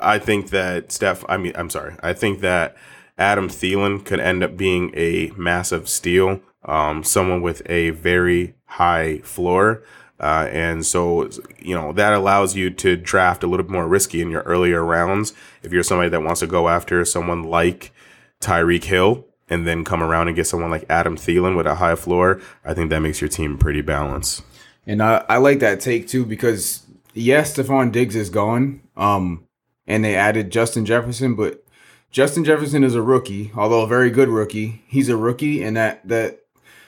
[0.00, 1.24] I think that Steph.
[1.28, 1.96] I mean, I'm sorry.
[2.02, 2.76] I think that
[3.18, 6.40] Adam Thielen could end up being a massive steal.
[6.64, 9.82] Um, someone with a very high floor.
[10.20, 11.30] Uh, and so,
[11.60, 14.84] you know, that allows you to draft a little bit more risky in your earlier
[14.84, 15.32] rounds.
[15.62, 17.92] If you're somebody that wants to go after someone like
[18.40, 21.94] Tyreek Hill and then come around and get someone like Adam Thielen with a high
[21.94, 24.42] floor, I think that makes your team pretty balanced.
[24.86, 26.84] And I, I like that take too because
[27.14, 28.82] yes, Stefon Diggs is gone.
[28.96, 29.44] Um,
[29.86, 31.64] and they added Justin Jefferson, but
[32.10, 34.82] Justin Jefferson is a rookie, although a very good rookie.
[34.86, 36.40] He's a rookie, and that that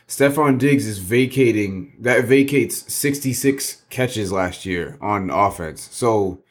[0.07, 5.89] Stefon Diggs is vacating that vacates 66 catches last year on offense.
[5.93, 6.43] So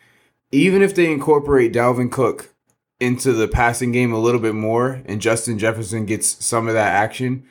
[0.51, 2.53] even if they incorporate Dalvin Cook
[2.99, 6.93] into the passing game a little bit more and Justin Jefferson gets some of that
[6.93, 7.43] action,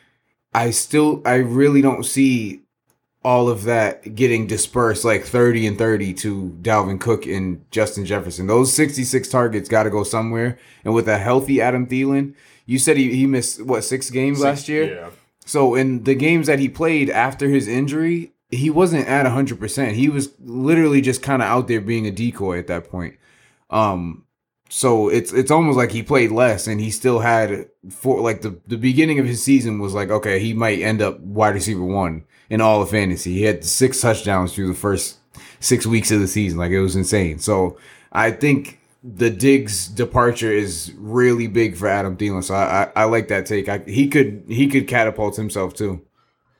[0.54, 2.62] I still I really don't see
[3.28, 8.46] all of that getting dispersed like 30 and 30 to Dalvin Cook and Justin Jefferson.
[8.46, 10.58] Those 66 targets got to go somewhere.
[10.82, 14.44] And with a healthy Adam Thielen, you said he, he missed what six games six,
[14.44, 14.94] last year?
[14.94, 15.10] Yeah.
[15.44, 19.92] So in the games that he played after his injury, he wasn't at 100%.
[19.92, 23.18] He was literally just kind of out there being a decoy at that point.
[23.68, 24.24] Um
[24.70, 28.58] so it's it's almost like he played less and he still had for like the
[28.66, 32.24] the beginning of his season was like okay, he might end up wide receiver 1
[32.50, 33.34] in all of fantasy.
[33.34, 35.18] He had six touchdowns through the first
[35.60, 36.58] 6 weeks of the season.
[36.58, 37.38] Like it was insane.
[37.38, 37.76] So
[38.12, 42.42] I think the Diggs departure is really big for Adam Thielen.
[42.42, 43.68] So I, I, I like that take.
[43.68, 46.04] I, he could he could catapult himself too.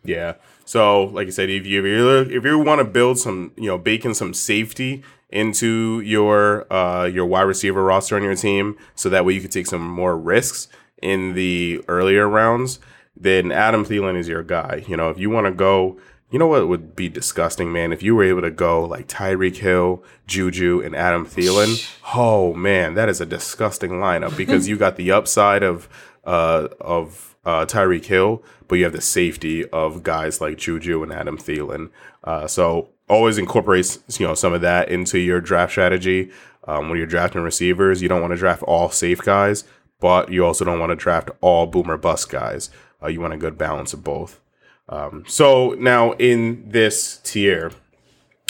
[0.05, 0.35] Yeah.
[0.65, 3.67] So like I said, if you if you if you want to build some you
[3.67, 8.77] know bake in some safety into your uh your wide receiver roster on your team,
[8.95, 10.69] so that way you could take some more risks
[11.03, 12.79] in the earlier rounds,
[13.21, 14.85] then Adam Thielen is your guy.
[14.87, 15.99] You know, if you want to go
[16.31, 17.93] you know what would be disgusting, man?
[17.93, 22.95] If you were able to go like Tyreek Hill, Juju, and Adam Thielen, oh man,
[22.95, 25.89] that is a disgusting lineup because you got the upside of
[26.25, 31.13] uh, of uh, Tyreek Hill, but you have the safety of guys like Juju and
[31.13, 31.91] Adam Thielen.
[32.25, 36.31] Uh, so always incorporates you know some of that into your draft strategy.
[36.65, 39.65] Um, when you're drafting receivers, you don't want to draft all safe guys,
[39.99, 42.69] but you also don't want to draft all boomer bust guys.
[43.03, 44.41] Uh, you want a good balance of both.
[44.89, 47.73] Um, so now in this tier,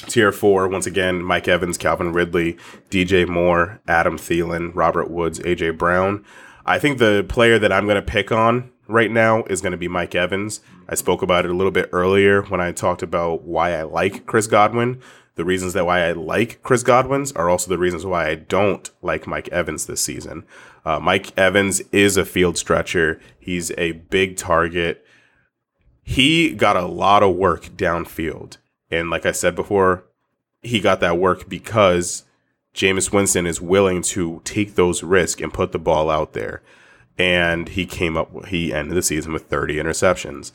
[0.07, 2.57] tier four, once again, Mike Evans, Calvin Ridley,
[2.91, 6.25] DJ Moore, Adam Thielen, Robert Woods, AJ Brown.
[6.65, 9.79] I think the player that I'm going to pick on right now is going to
[9.79, 10.61] be Mike Evans.
[10.89, 14.27] I spoke about it a little bit earlier when I talked about why I like
[14.27, 15.01] Chris Godwin.
[15.35, 18.91] The reasons that why I like Chris Godwin's are also the reasons why I don't
[19.03, 20.45] like Mike Evans this season.
[20.89, 23.21] Uh, Mike Evans is a field stretcher.
[23.39, 25.05] He's a big target
[26.09, 28.57] he got a lot of work downfield.
[28.91, 30.05] And like I said before,
[30.63, 32.25] he got that work because
[32.75, 36.63] Jameis Winston is willing to take those risks and put the ball out there.
[37.19, 40.51] And he came up, he ended the season with 30 interceptions.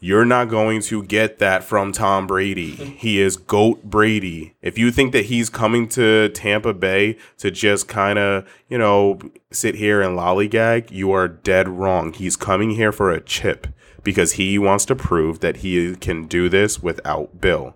[0.00, 2.70] You're not going to get that from Tom Brady.
[2.70, 4.54] He is GOAT Brady.
[4.62, 9.18] If you think that he's coming to Tampa Bay to just kind of, you know,
[9.50, 12.12] sit here and lollygag, you are dead wrong.
[12.12, 13.66] He's coming here for a chip
[14.04, 17.74] because he wants to prove that he can do this without Bill.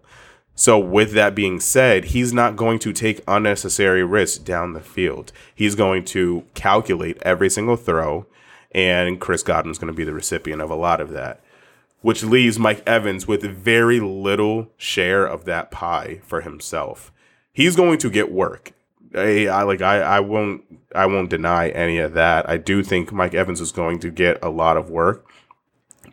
[0.54, 5.32] So, with that being said, he's not going to take unnecessary risks down the field.
[5.54, 8.26] He's going to calculate every single throw,
[8.70, 11.41] and Chris Godwin's going to be the recipient of a lot of that,
[12.02, 17.10] which leaves Mike Evans with very little share of that pie for himself.
[17.52, 18.72] He's going to get work.
[19.14, 20.62] I, I like I, I won't
[20.94, 22.48] I won't deny any of that.
[22.48, 25.26] I do think Mike Evans is going to get a lot of work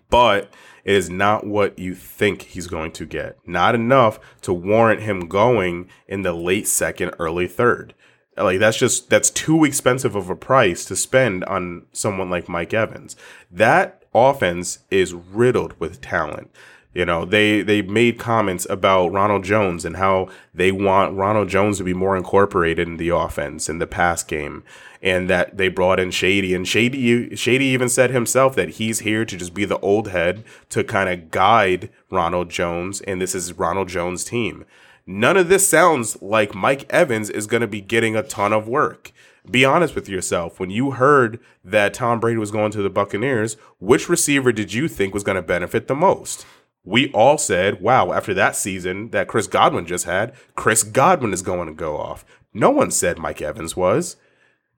[0.09, 0.51] but
[0.83, 3.37] it is not what you think he's going to get.
[3.45, 7.93] Not enough to warrant him going in the late second, early third.
[8.35, 12.73] Like that's just that's too expensive of a price to spend on someone like Mike
[12.73, 13.15] Evans.
[13.51, 16.51] That offense is riddled with talent.
[16.93, 21.77] You know, they they made comments about Ronald Jones and how they want Ronald Jones
[21.77, 24.63] to be more incorporated in the offense in the pass game
[25.01, 29.23] and that they brought in Shady and Shady Shady even said himself that he's here
[29.23, 33.53] to just be the old head to kind of guide Ronald Jones and this is
[33.53, 34.65] Ronald Jones' team.
[35.05, 38.67] None of this sounds like Mike Evans is going to be getting a ton of
[38.67, 39.11] work.
[39.49, 40.59] Be honest with yourself.
[40.59, 44.87] When you heard that Tom Brady was going to the Buccaneers, which receiver did you
[44.87, 46.45] think was going to benefit the most?
[46.83, 51.41] we all said, wow, after that season that Chris Godwin just had, Chris Godwin is
[51.41, 52.25] going to go off.
[52.53, 54.15] No one said Mike Evans was.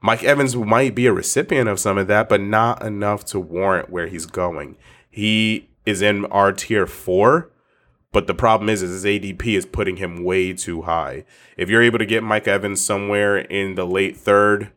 [0.01, 3.89] Mike Evans might be a recipient of some of that, but not enough to warrant
[3.89, 4.77] where he's going.
[5.09, 7.51] He is in our tier four,
[8.11, 11.23] but the problem is, is his ADP is putting him way too high.
[11.57, 14.71] If you're able to get Mike Evans somewhere in the late third,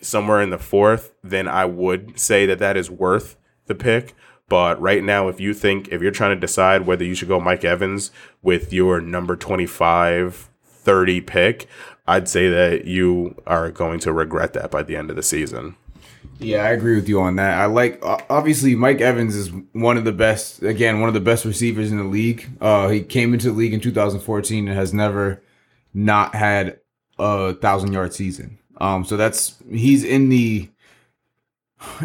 [0.00, 4.14] somewhere in the fourth, then I would say that that is worth the pick.
[4.48, 7.40] But right now, if you think, if you're trying to decide whether you should go
[7.40, 8.10] Mike Evans
[8.42, 11.66] with your number 25, 30 pick,
[12.06, 15.76] I'd say that you are going to regret that by the end of the season.
[16.38, 17.58] Yeah, I agree with you on that.
[17.58, 21.44] I like obviously Mike Evans is one of the best again, one of the best
[21.44, 22.46] receivers in the league.
[22.60, 25.42] Uh he came into the league in 2014 and has never
[25.92, 26.80] not had
[27.18, 28.58] a thousand yard season.
[28.80, 30.68] Um so that's he's in the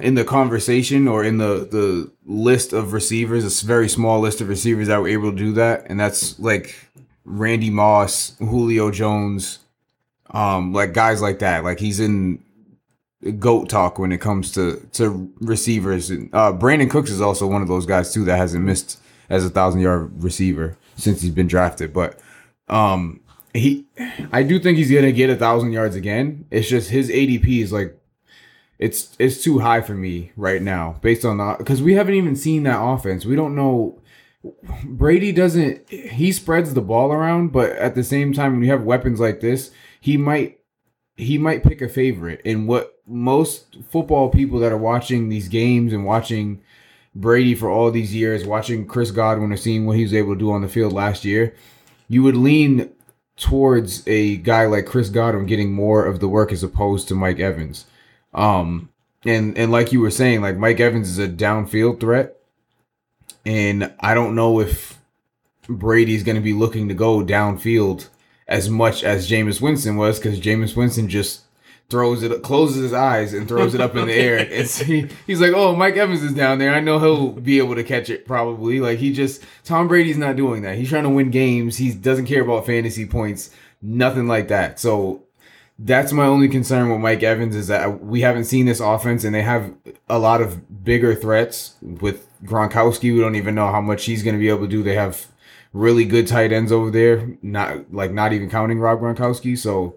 [0.01, 4.49] in the conversation or in the the list of receivers, a very small list of
[4.49, 6.75] receivers that were able to do that, and that's like
[7.25, 9.59] Randy Moss, Julio Jones,
[10.31, 11.63] um, like guys like that.
[11.63, 12.43] Like he's in
[13.37, 16.09] goat talk when it comes to to receivers.
[16.09, 18.99] And uh, Brandin Cooks is also one of those guys too that hasn't missed
[19.29, 21.93] as a thousand yard receiver since he's been drafted.
[21.93, 22.19] But
[22.67, 23.21] um,
[23.53, 23.85] he,
[24.31, 26.45] I do think he's gonna get a thousand yards again.
[26.51, 27.95] It's just his ADP is like.
[28.77, 32.37] It's it's too high for me right now, based on the because we haven't even
[32.37, 33.25] seen that offense.
[33.25, 33.99] We don't know
[34.85, 38.83] Brady doesn't he spreads the ball around, but at the same time when you have
[38.83, 40.59] weapons like this, he might
[41.17, 42.41] he might pick a favorite.
[42.45, 46.61] And what most football people that are watching these games and watching
[47.15, 50.39] Brady for all these years, watching Chris Godwin or seeing what he was able to
[50.39, 51.55] do on the field last year,
[52.07, 52.89] you would lean
[53.35, 57.39] towards a guy like Chris Godwin getting more of the work as opposed to Mike
[57.39, 57.85] Evans.
[58.33, 58.89] Um
[59.25, 62.35] and and like you were saying, like Mike Evans is a downfield threat
[63.45, 64.99] and I don't know if
[65.67, 68.09] Brady's going to be looking to go downfield
[68.47, 71.41] as much as Jameis Winston was because Jameis Winston just
[71.89, 74.39] throws it, closes his eyes and throws it up in the air.
[74.49, 76.73] It's he, he's like, oh, Mike Evans is down there.
[76.73, 78.79] I know he'll be able to catch it probably.
[78.79, 80.77] Like he just Tom Brady's not doing that.
[80.77, 81.77] He's trying to win games.
[81.77, 84.79] He doesn't care about fantasy points, nothing like that.
[84.79, 85.23] So
[85.79, 89.33] that's my only concern with Mike Evans is that we haven't seen this offense and
[89.33, 89.73] they have
[90.09, 93.13] a lot of bigger threats with Gronkowski.
[93.13, 94.83] We don't even know how much he's going to be able to do.
[94.83, 95.27] They have
[95.71, 99.57] really good tight ends over there, not like not even counting Rob Gronkowski.
[99.57, 99.95] So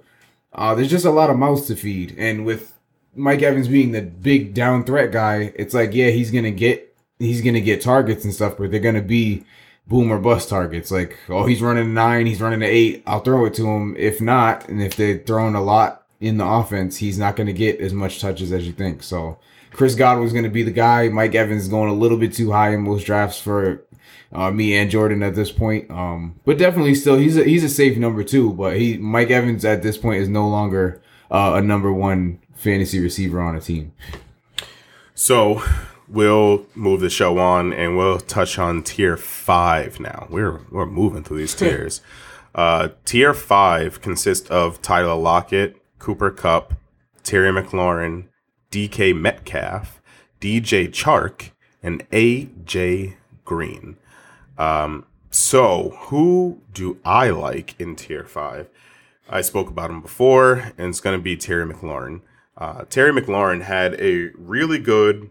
[0.55, 2.15] uh, there's just a lot of mouths to feed.
[2.19, 2.73] And with
[3.15, 7.41] Mike Evans being the big down threat guy, it's like yeah, he's gonna get he's
[7.41, 9.45] gonna get targets and stuff, but they're gonna be
[9.87, 10.91] boom or bust targets.
[10.91, 13.03] Like, oh, he's running a nine, he's running an eight.
[13.07, 13.97] I'll throw it to him.
[13.99, 17.81] If not, and if they're throwing a lot in the offense, he's not to get
[17.81, 19.03] as much touches as you think.
[19.03, 19.39] So,
[19.73, 21.09] Chris Godwin's going to be the guy.
[21.09, 23.85] Mike Evans going a little bit too high in most drafts for
[24.33, 25.91] uh, me and Jordan at this point.
[25.91, 28.53] Um, but definitely still, he's a, he's a safe number two.
[28.53, 33.01] But he Mike Evans at this point is no longer uh, a number one fantasy
[33.01, 33.93] receiver on a team.
[35.15, 35.63] So
[36.09, 40.27] we'll move the show on and we'll touch on tier five now.
[40.31, 42.01] We're we're moving through these tiers.
[42.55, 46.75] Uh, tier five consists of Tyler Lockett, Cooper Kupp,
[47.23, 48.25] Terry McLaurin,
[48.71, 50.03] DK Metcalf,
[50.41, 51.51] DJ Chark,
[51.83, 53.15] and AJ
[53.45, 53.97] Green.
[54.59, 58.69] Um, so who do I like in tier five?
[59.29, 62.21] I spoke about him before, and it's going to be Terry McLaurin.
[62.57, 65.31] Uh, Terry McLaurin had a really good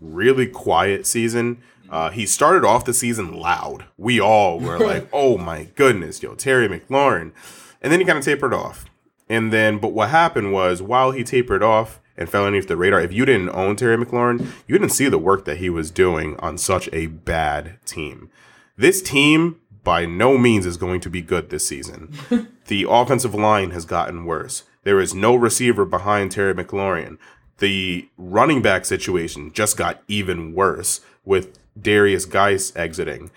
[0.00, 1.58] really quiet season.
[1.90, 3.86] Uh, he started off the season loud.
[3.96, 7.32] We all were like, "Oh my goodness, yo, Terry McLaurin,"
[7.80, 8.84] and then he kind of tapered off.
[9.28, 13.00] And then, but what happened was, while he tapered off and fell underneath the radar,
[13.00, 16.36] if you didn't own Terry McLaurin, you didn't see the work that he was doing
[16.38, 18.30] on such a bad team.
[18.78, 22.14] This team, by no means, is going to be good this season.
[22.68, 24.62] the offensive line has gotten worse.
[24.84, 27.18] There is no receiver behind Terry McLaurin
[27.58, 33.30] the running back situation just got even worse with Derrius Guice exiting.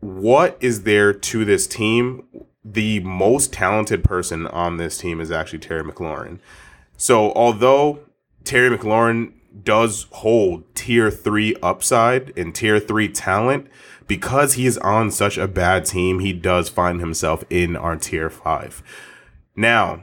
[0.00, 2.24] What is there to this team?
[2.64, 6.38] The most talented person on this team is actually Terry McLaurin.
[6.96, 8.00] So, although
[8.44, 9.32] Terry McLaurin
[9.62, 13.66] does hold tier three upside and tier three talent,
[14.10, 18.82] because he's on such a bad team, he does find himself in our tier five.
[19.54, 20.02] Now,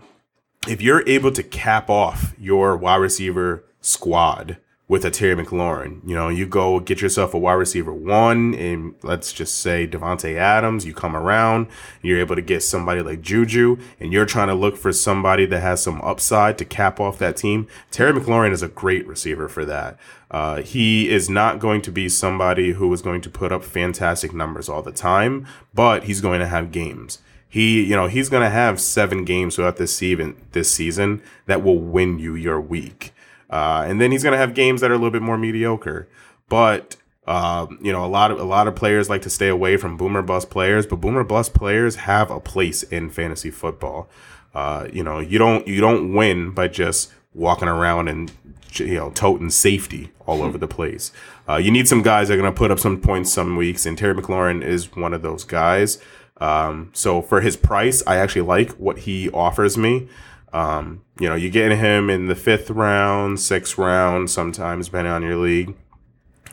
[0.66, 4.60] if you're able to cap off your wide receiver squad
[4.90, 8.96] with a Terry McLaurin, you know, you go get yourself a wide receiver one, and
[9.04, 10.86] let's just say Davante Adams.
[10.86, 11.68] You come around,
[12.02, 15.60] you're able to get somebody like Juju, and you're trying to look for somebody that
[15.60, 17.68] has some upside to cap off that team.
[17.92, 19.98] Terry McLaurin is a great receiver for that.
[20.32, 24.34] Uh, he is not going to be somebody who is going to put up fantastic
[24.34, 27.20] numbers all the time, but he's going to have games
[27.50, 31.64] he you know he's going to have seven games throughout this season this season that
[31.64, 33.14] will win you your week
[33.50, 36.08] uh, and then he's going to have games that are a little bit more mediocre.
[36.50, 36.96] But
[37.26, 39.98] uh, you know a lot of a lot of players like to stay away from
[39.98, 44.10] boomer bust players but boomer bust players have a place in fantasy football.
[44.56, 48.32] Uh, you know you don't you don't win by just walking around and
[48.74, 51.12] you know toting safety all over the place.
[51.50, 53.86] Uh, you need some guys that are going to put up some points some weeks
[53.86, 56.00] and terry mclaurin is one of those guys.
[56.40, 60.08] Um, so for his price, I actually like what he offers me.
[60.54, 65.24] Um, you know, you get him in the fifth round, sixth round, sometimes depending on
[65.24, 65.76] your league.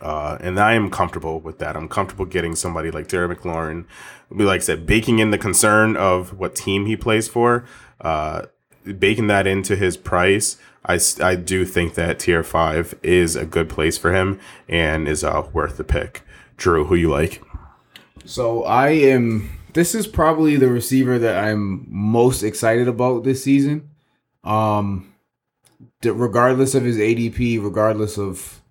[0.00, 1.76] Uh, and I am comfortable with that.
[1.76, 3.86] I'm comfortable getting somebody like Terry McLaurin.
[4.30, 7.64] Like I said, baking in the concern of what team he plays for,
[8.00, 8.46] uh,
[8.98, 10.58] baking that into his price.
[10.84, 14.38] I, I do think that tier five is a good place for him
[14.68, 16.22] and is uh, worth the pick.
[16.56, 17.42] Drew, who you like?
[18.26, 23.90] So I am this is probably the receiver that I'm most excited about this season.
[24.42, 25.14] Um,
[26.02, 28.62] regardless of his ADP, regardless of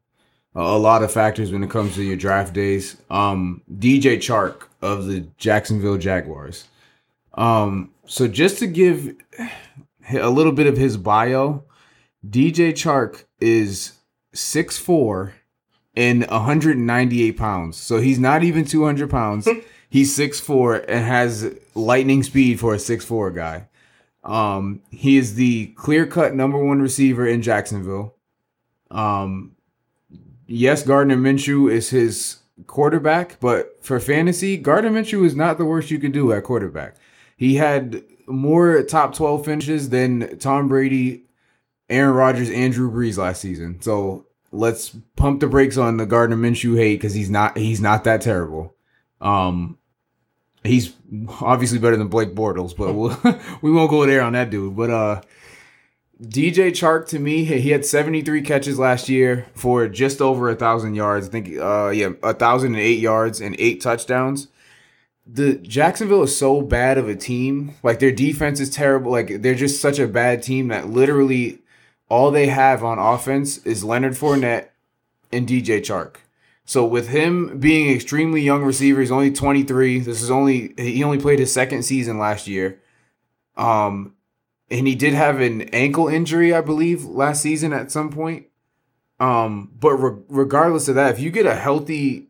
[0.56, 2.98] a lot of factors when it comes to your draft days.
[3.10, 6.66] Um, DJ Chark of the Jacksonville Jaguars.
[7.34, 9.16] Um, so just to give
[10.12, 11.64] a little bit of his bio,
[12.28, 13.94] DJ Chark is
[14.36, 15.34] 6'4
[15.96, 17.78] and 198 pounds.
[17.78, 19.48] So he's not even 200 pounds.
[19.94, 23.68] he's six four and has lightning speed for a six four guy.
[24.24, 28.16] Um, he is the clear cut number one receiver in Jacksonville.
[28.90, 29.56] Um,
[30.48, 35.92] yes, Gardner Minshew is his quarterback, but for fantasy, Gardner Minshew is not the worst
[35.92, 36.96] you can do at quarterback.
[37.38, 41.26] He had more top 12 finishes than Tom Brady,
[41.88, 43.80] Aaron Rodgers, and Drew Brees last season.
[43.82, 48.06] So let's pump the brakes on the Gardner Minshew hate because he's not he's not
[48.06, 48.74] that terrible.
[49.22, 49.78] Um,
[50.64, 50.94] he's
[51.42, 53.18] obviously better than Blake Bortles, but we'll,
[53.62, 54.76] we won't go there on that dude.
[54.76, 55.22] But uh,
[56.22, 60.96] DJ Chark to me, he had 73 catches last year for just over a thousand
[60.96, 61.28] yards.
[61.28, 64.48] I think, uh, yeah, a thousand and eight yards and eight touchdowns.
[65.26, 67.76] The Jacksonville is so bad of a team.
[67.82, 69.12] Like their defense is terrible.
[69.12, 71.60] Like they're just such a bad team that literally
[72.10, 74.68] all they have on offense is Leonard Fournette
[75.32, 76.18] and DJ Chark.
[76.66, 80.00] So with him being extremely young receiver, he's only 23.
[80.00, 82.80] This is only he only played his second season last year.
[83.58, 84.16] Um
[84.72, 88.48] and he did have an ankle injury, I believe, last season at some point.
[89.20, 92.30] Um but re- regardless of that, if you get a healthy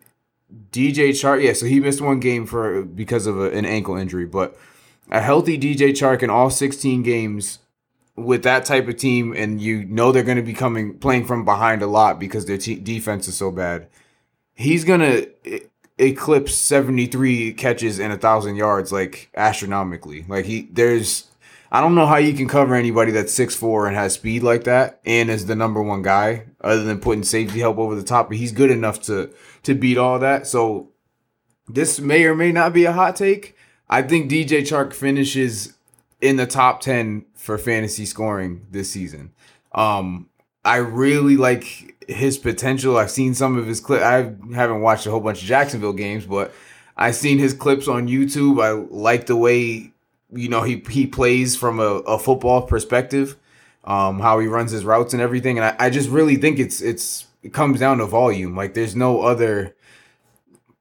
[0.71, 4.25] DJ Chark, yeah, so he missed one game for because of a, an ankle injury,
[4.25, 4.57] but
[5.11, 7.59] a healthy DJ Chark in all 16 games
[8.15, 11.43] with that type of team and you know they're going to be coming playing from
[11.45, 13.87] behind a lot because their defense is so bad
[14.55, 15.25] he's gonna
[15.97, 20.25] eclipse 73 catches and a thousand yards like astronomically.
[20.27, 21.27] Like he there's
[21.71, 24.63] i don't know how you can cover anybody that's six four and has speed like
[24.65, 28.29] that and is the number one guy other than putting safety help over the top
[28.29, 29.29] but he's good enough to
[29.63, 30.47] to beat all that.
[30.47, 30.89] So
[31.67, 33.55] this may or may not be a hot take.
[33.89, 35.73] I think dj chark finishes
[36.21, 39.31] in the top 10 for fantasy scoring this season.
[39.73, 40.29] Um
[40.65, 42.97] i really like his potential.
[42.97, 44.03] I've seen some of his clips.
[44.03, 46.53] I haven't watched a whole bunch of Jacksonville games, but
[46.97, 48.63] I've seen his clips on YouTube.
[48.63, 49.91] I like the way
[50.31, 53.37] you know he he plays from a, a football perspective,
[53.83, 55.57] um, how he runs his routes and everything.
[55.57, 58.55] And I, I just really think it's it's it comes down to volume.
[58.55, 59.75] Like there's no other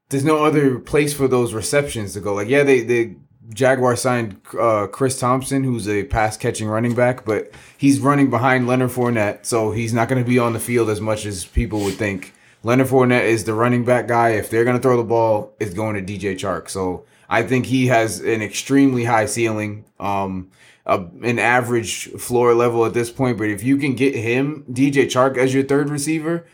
[0.09, 2.35] there's no other place for those receptions to go.
[2.35, 3.17] Like yeah, they they
[3.51, 8.67] Jaguar signed uh, Chris Thompson, who's a pass catching running back, but he's running behind
[8.67, 11.81] Leonard Fournette, so he's not going to be on the field as much as people
[11.81, 12.35] would think.
[12.63, 14.31] Leonard Fournette is the running back guy.
[14.31, 16.71] If they're going to throw the ball, it's going to DJ Chark.
[16.71, 20.51] So I think he has an extremely high ceiling, um,
[20.87, 23.39] a, an average floor level at this point.
[23.39, 26.47] But if you can get him, DJ Chark, as your third receiver,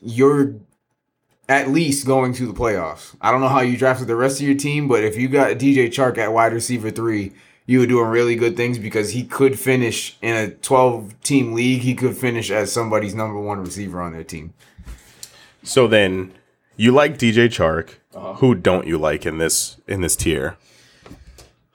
[0.00, 0.54] you're
[1.48, 3.16] at least going to the playoffs.
[3.20, 5.52] I don't know how you drafted the rest of your team, but if you got
[5.52, 7.32] DJ Chark at wide receiver three,
[7.66, 11.82] you were doing really good things because he could finish in a 12 team league.
[11.82, 14.54] He could finish as somebody's number one receiver on their team.
[15.62, 16.32] So then
[16.76, 17.96] you like DJ Chark.
[18.14, 18.34] Uh-huh.
[18.34, 20.56] Who don't you like in this in this tier?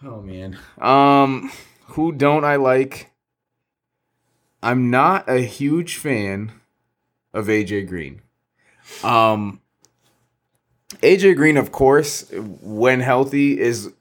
[0.03, 0.57] Oh man.
[0.79, 1.51] Um
[1.89, 3.11] who don't I like?
[4.63, 6.53] I'm not a huge fan
[7.33, 8.21] of AJ Green.
[9.03, 9.61] Um
[11.03, 13.91] AJ Green, of course, when healthy, is.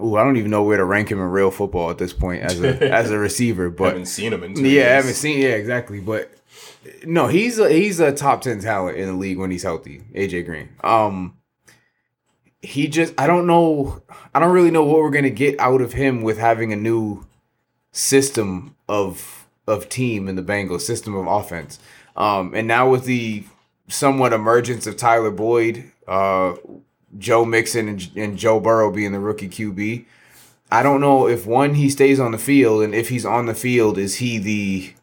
[0.00, 2.42] Ooh, I don't even know where to rank him in real football at this point
[2.42, 3.70] as a as a receiver.
[3.70, 4.86] But haven't seen him in yeah, years.
[4.86, 6.00] I haven't seen yeah exactly.
[6.00, 6.32] But
[7.04, 10.02] no, he's a, he's a top ten talent in the league when he's healthy.
[10.14, 10.70] AJ Green.
[10.82, 11.36] Um,
[12.62, 14.02] he just I don't know
[14.34, 17.26] I don't really know what we're gonna get out of him with having a new
[17.92, 21.78] system of of team in the Bengals system of offense.
[22.16, 23.44] Um, and now with the
[23.88, 26.54] somewhat emergence of Tyler Boyd, uh,
[27.18, 30.04] Joe Mixon, and, and Joe Burrow being the rookie QB.
[30.70, 33.54] I don't know if one he stays on the field, and if he's on the
[33.54, 34.94] field, is he the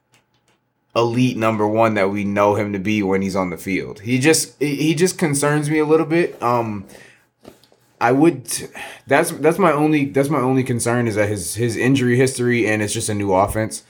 [0.96, 4.02] elite number one that we know him to be when he's on the field?
[4.02, 6.42] He just he just concerns me a little bit.
[6.42, 6.88] Um,
[8.02, 8.48] I would.
[9.08, 12.82] That's that's my only that's my only concern is that his his injury history and
[12.82, 13.84] it's just a new offense.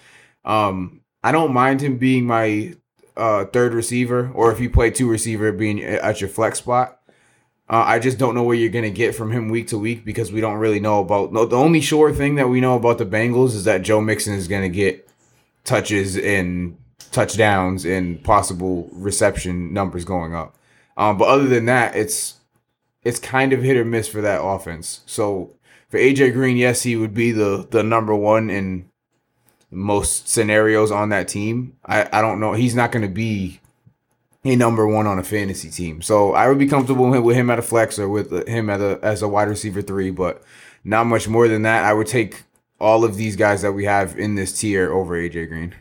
[0.43, 2.75] Um, I don't mind him being my
[3.19, 6.95] uh, third receiver, or if you play two receiver, being at your flex spot.
[7.69, 10.31] Uh, I just don't know where you're gonna get from him week to week because
[10.31, 11.31] we don't really know about.
[11.31, 14.33] No, the only sure thing that we know about the Bengals is that Joe Mixon
[14.33, 15.07] is gonna get
[15.65, 16.77] touches and
[17.11, 20.55] touchdowns and possible reception numbers going up.
[20.97, 22.35] Um, but other than that, it's
[23.03, 25.01] it's kind of hit or miss for that offense.
[25.05, 25.55] So
[25.89, 28.88] for AJ Green, yes, he would be the the number one, and
[29.71, 32.53] most scenarios on that team, I, I don't know.
[32.53, 33.59] He's not going to be
[34.43, 36.01] a number one on a fantasy team.
[36.01, 38.99] So I would be comfortable with him at a flex or with him at a,
[39.01, 40.43] as a wide receiver three, but
[40.83, 41.83] not much more than that.
[41.83, 42.43] I would take
[42.79, 45.75] all of these guys that we have in this tier over AJ Green.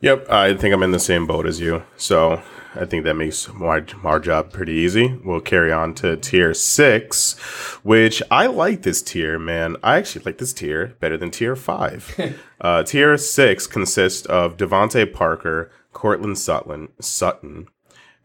[0.00, 1.82] Yep, I think I'm in the same boat as you.
[1.96, 2.42] So
[2.76, 5.18] I think that makes our, our job pretty easy.
[5.24, 7.38] We'll carry on to tier six,
[7.82, 9.76] which I like this tier, man.
[9.82, 12.36] I actually like this tier better than tier five.
[12.60, 17.68] uh, tier six consists of DeVante Parker, Courtland Sutton, Sutton,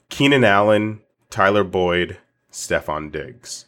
[0.10, 2.18] Keenan Allen, Tyler Boyd,
[2.52, 3.66] Stefon Diggs.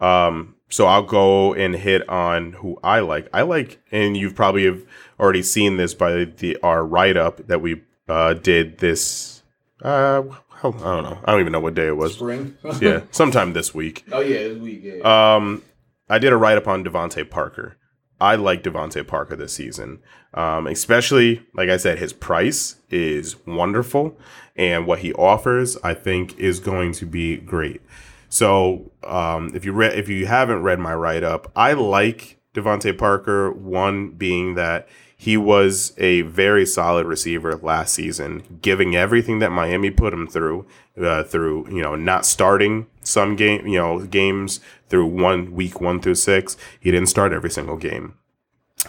[0.00, 3.28] Um, so I'll go and hit on who I like.
[3.32, 4.82] I like, and you've probably have
[5.18, 9.35] already seen this by the our write up that we uh, did this.
[9.82, 11.18] Uh, well, I don't know.
[11.24, 12.14] I don't even know what day it was.
[12.14, 12.56] Spring.
[12.80, 14.04] yeah, sometime this week.
[14.10, 14.80] Oh yeah, this week.
[14.82, 15.34] Yeah.
[15.36, 15.62] Um,
[16.08, 17.76] I did a write up on DeVante Parker.
[18.18, 19.98] I like DeVante Parker this season,
[20.32, 24.18] um, especially like I said, his price is wonderful,
[24.56, 27.82] and what he offers, I think, is going to be great.
[28.30, 32.96] So um, if you read, if you haven't read my write up, I like DeVante
[32.96, 33.52] Parker.
[33.52, 34.88] One being that
[35.18, 40.66] he was a very solid receiver last season, giving everything that Miami put him through,
[41.00, 46.00] uh, through you know not starting some game, you know games through one week one
[46.00, 46.56] through six.
[46.78, 48.14] He didn't start every single game,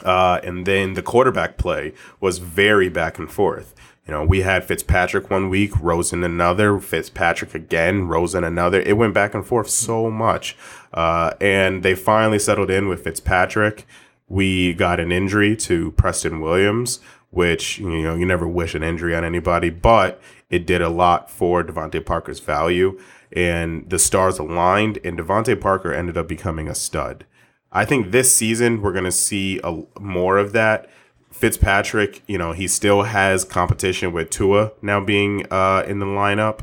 [0.03, 3.73] uh, and then the quarterback play was very back and forth.
[4.05, 8.80] You know, we had Fitzpatrick one week, Rosen another, Fitzpatrick again, Rosen another.
[8.80, 10.55] It went back and forth so much.
[10.93, 13.86] Uh, and they finally settled in with Fitzpatrick.
[14.28, 16.99] We got an injury to Preston Williams,
[17.30, 21.30] which, you know, you never wish an injury on anybody, but it did a lot
[21.30, 22.99] for DeVante Parker's value.
[23.32, 27.25] And the stars aligned, and DeVante Parker ended up becoming a stud.
[27.71, 30.89] I think this season we're going to see a, more of that
[31.32, 36.61] Fitzpatrick, you know, he still has competition with Tua now being uh, in the lineup.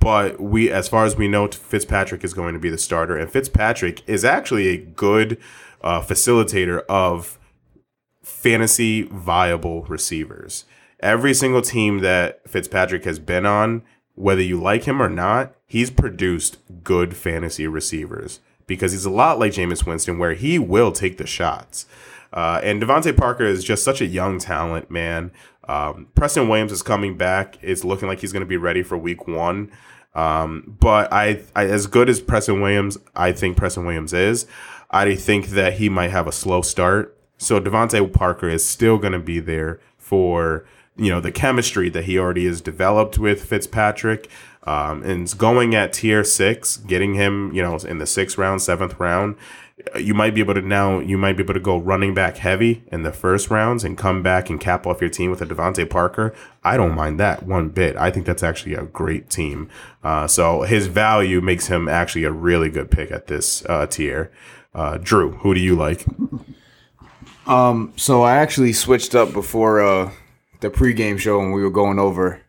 [0.00, 3.30] But we, as far as we know, Fitzpatrick is going to be the starter, and
[3.30, 5.38] Fitzpatrick is actually a good
[5.82, 7.38] uh, facilitator of
[8.22, 10.64] fantasy viable receivers.
[11.00, 13.82] Every single team that Fitzpatrick has been on,
[14.14, 19.38] whether you like him or not, he's produced good fantasy receivers because he's a lot
[19.38, 21.86] like Jameis Winston, where he will take the shots.
[22.32, 25.30] Uh, and DeVante Parker is just such a young talent, man.
[25.68, 27.58] Um, Preston Williams is coming back.
[27.62, 29.70] It's looking like he's going to be ready for week one.
[30.14, 34.46] Um, but I, I, as good as Preston Williams, I think Preston Williams is.
[34.90, 37.16] I think that he might have a slow start.
[37.36, 40.64] So DeVante Parker is still going to be there for
[40.96, 44.28] you know the chemistry that he already has developed with Fitzpatrick.
[44.64, 48.98] Um, and going at tier six, getting him you know in the sixth round, seventh
[48.98, 49.36] round
[49.96, 52.82] you might be able to now you might be able to go running back heavy
[52.90, 55.88] in the first rounds and come back and cap off your team with a DeVante
[55.88, 56.34] Parker.
[56.64, 57.96] I don't mind that one bit.
[57.96, 59.68] I think that's actually a great team.
[60.02, 64.32] Uh, so his value makes him actually a really good pick at this uh, tier.
[64.74, 66.04] Uh, Drew, who do you like?
[67.46, 70.10] Um, so I actually switched up before uh,
[70.60, 72.42] the pregame show when we were going over,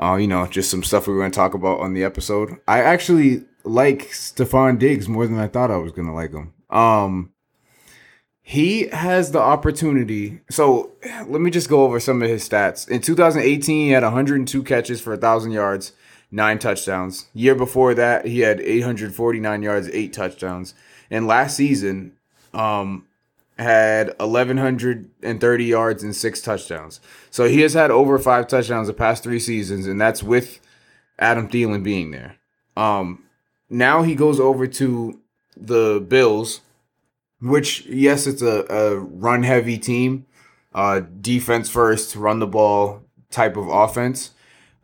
[0.00, 2.58] uh, you know, just some stuff we were going to talk about on the episode.
[2.68, 6.52] I actually like Stefon Diggs more than I thought I was gonna like him.
[6.70, 7.32] Um,
[8.42, 10.40] he has the opportunity.
[10.50, 10.92] So
[11.26, 12.88] let me just go over some of his stats.
[12.88, 15.92] In 2018, he had 102 catches for 1,000 yards,
[16.32, 17.26] nine touchdowns.
[17.34, 20.74] Year before that, he had 849 yards, eight touchdowns.
[21.10, 22.14] And last season,
[22.54, 23.06] um,
[23.58, 27.00] had 1,130 yards and six touchdowns.
[27.30, 30.60] So he has had over five touchdowns the past three seasons, and that's with
[31.18, 32.36] Adam Thielen being there.
[32.76, 33.24] Um,
[33.68, 35.20] now he goes over to
[35.56, 36.62] the Bills,
[37.40, 40.26] which yes, it's a, a run heavy team,
[40.74, 44.30] uh, defense first, run the ball type of offense.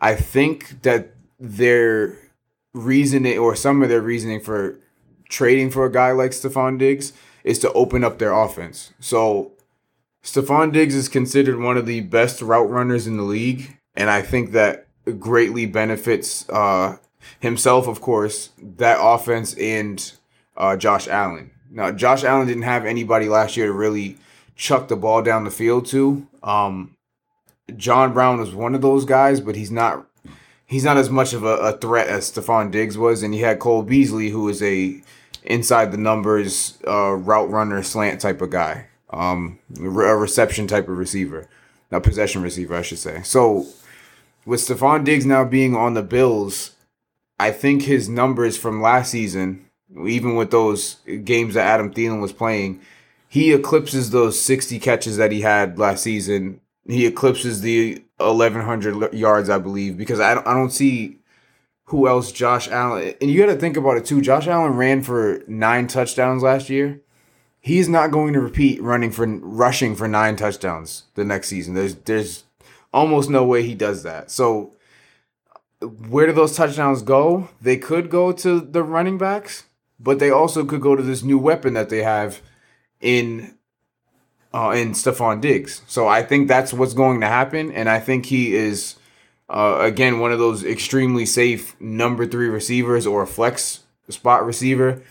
[0.00, 2.16] I think that their
[2.74, 4.78] reasoning or some of their reasoning for
[5.28, 7.12] trading for a guy like Stefon Diggs
[7.44, 8.92] is to open up their offense.
[9.00, 9.52] So
[10.22, 14.22] Stefon Diggs is considered one of the best route runners in the league, and I
[14.22, 14.86] think that
[15.18, 16.96] greatly benefits uh,
[17.40, 20.12] himself, of course, that offense and
[20.56, 21.50] uh, Josh Allen.
[21.70, 24.18] Now, Josh Allen didn't have anybody last year to really
[24.56, 26.26] chuck the ball down the field to.
[26.42, 26.96] Um,
[27.76, 30.06] John Brown was one of those guys, but he's not
[30.68, 33.58] he's not as much of a, a threat as Stefon Diggs was, and he had
[33.58, 35.02] Cole Beasley, who is a
[35.42, 40.96] inside the numbers uh, route runner, slant type of guy, um, a reception type of
[40.96, 41.48] receiver,
[41.90, 43.22] a possession receiver, I should say.
[43.22, 43.66] So
[44.44, 46.72] with Stefon Diggs now being on the Bills,
[47.40, 49.66] I think his numbers from last season,
[50.06, 52.80] even with those games that Adam Thielen was playing,
[53.28, 56.60] he eclipses those 60 catches that he had last season.
[56.88, 61.18] He eclipses the 1100 yards, I believe, because I don't, I don't see
[61.84, 63.14] who else Josh Allen.
[63.20, 64.20] And you got to think about it too.
[64.20, 67.00] Josh Allen ran for nine touchdowns last year.
[67.60, 71.74] He's not going to repeat running for rushing for nine touchdowns the next season.
[71.74, 72.44] There's there's
[72.92, 74.30] almost no way he does that.
[74.30, 74.74] So
[75.80, 77.48] where do those touchdowns go?
[77.60, 79.64] They could go to the running backs,
[80.00, 82.40] but they also could go to this new weapon that they have
[83.00, 83.57] in
[84.52, 85.82] uh, in Stefon Diggs.
[85.86, 88.96] So I think that's what's going to happen, and I think he is
[89.48, 95.02] uh, again one of those extremely safe number three receivers or flex spot receiver,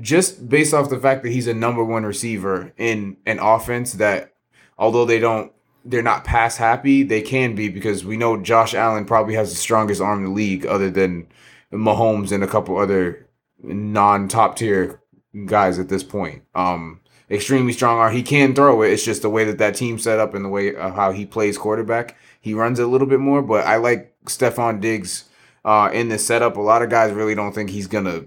[0.00, 4.32] just based off the fact that he's a number one receiver in an offense that,
[4.78, 5.52] although they don't.
[5.84, 7.02] They're not pass happy.
[7.02, 10.30] They can be because we know Josh Allen probably has the strongest arm in the
[10.30, 11.26] league, other than
[11.72, 13.26] Mahomes and a couple other
[13.62, 15.00] non top tier
[15.46, 16.42] guys at this point.
[16.54, 17.00] Um,
[17.30, 18.14] extremely strong arm.
[18.14, 18.92] He can throw it.
[18.92, 21.26] It's just the way that that team set up and the way of how he
[21.26, 22.16] plays quarterback.
[22.40, 25.24] He runs it a little bit more, but I like Stefon Diggs
[25.64, 26.56] uh, in this setup.
[26.56, 28.24] A lot of guys really don't think he's gonna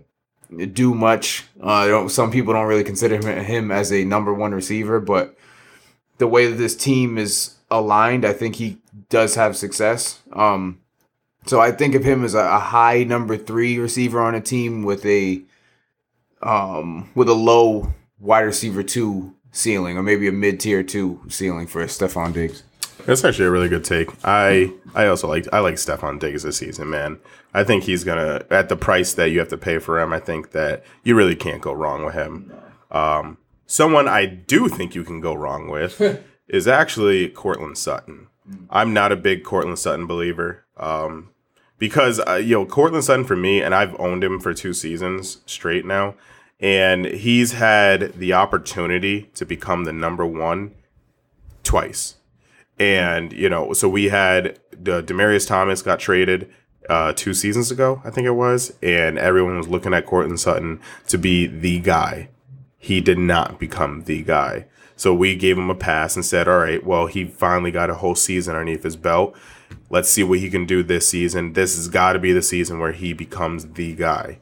[0.72, 1.44] do much.
[1.62, 5.36] Uh, some people don't really consider him, him as a number one receiver, but
[6.18, 8.78] the way that this team is aligned, I think he
[9.10, 10.22] does have success.
[10.34, 10.80] Um,
[11.46, 14.84] so I think of him as a, a high number three receiver on a team
[14.84, 15.42] with a
[16.42, 17.94] um, with a low
[18.26, 22.64] wide receiver two ceiling, or maybe a mid tier two ceiling for Stefon Diggs.
[23.06, 24.10] That's actually a really good take.
[24.24, 27.20] I I also like I like Stefon Diggs this season, man.
[27.54, 30.12] I think he's gonna at the price that you have to pay for him.
[30.12, 32.52] I think that you really can't go wrong with him.
[32.92, 36.02] Um, someone I do think you can go wrong with
[36.48, 38.28] is actually Courtland Sutton.
[38.70, 40.66] I'm not a big Courtland Sutton believer.
[40.78, 41.30] Um,
[41.78, 45.42] because uh, you know Courtland Sutton for me, and I've owned him for two seasons
[45.46, 46.16] straight now,
[46.60, 50.74] and he's had the opportunity to become the number one
[51.64, 52.16] twice.
[52.80, 56.52] And you know, so we had the Demaryius Thomas got traded
[56.90, 60.80] uh, two seasons ago, I think it was, and everyone was looking at Courtland Sutton
[61.08, 62.30] to be the guy.
[62.78, 64.68] He did not become the guy.
[64.96, 67.96] So we gave him a pass and said, all right, well, he finally got a
[67.96, 69.36] whole season underneath his belt.
[69.90, 71.54] Let's see what he can do this season.
[71.54, 74.40] This has got to be the season where he becomes the guy.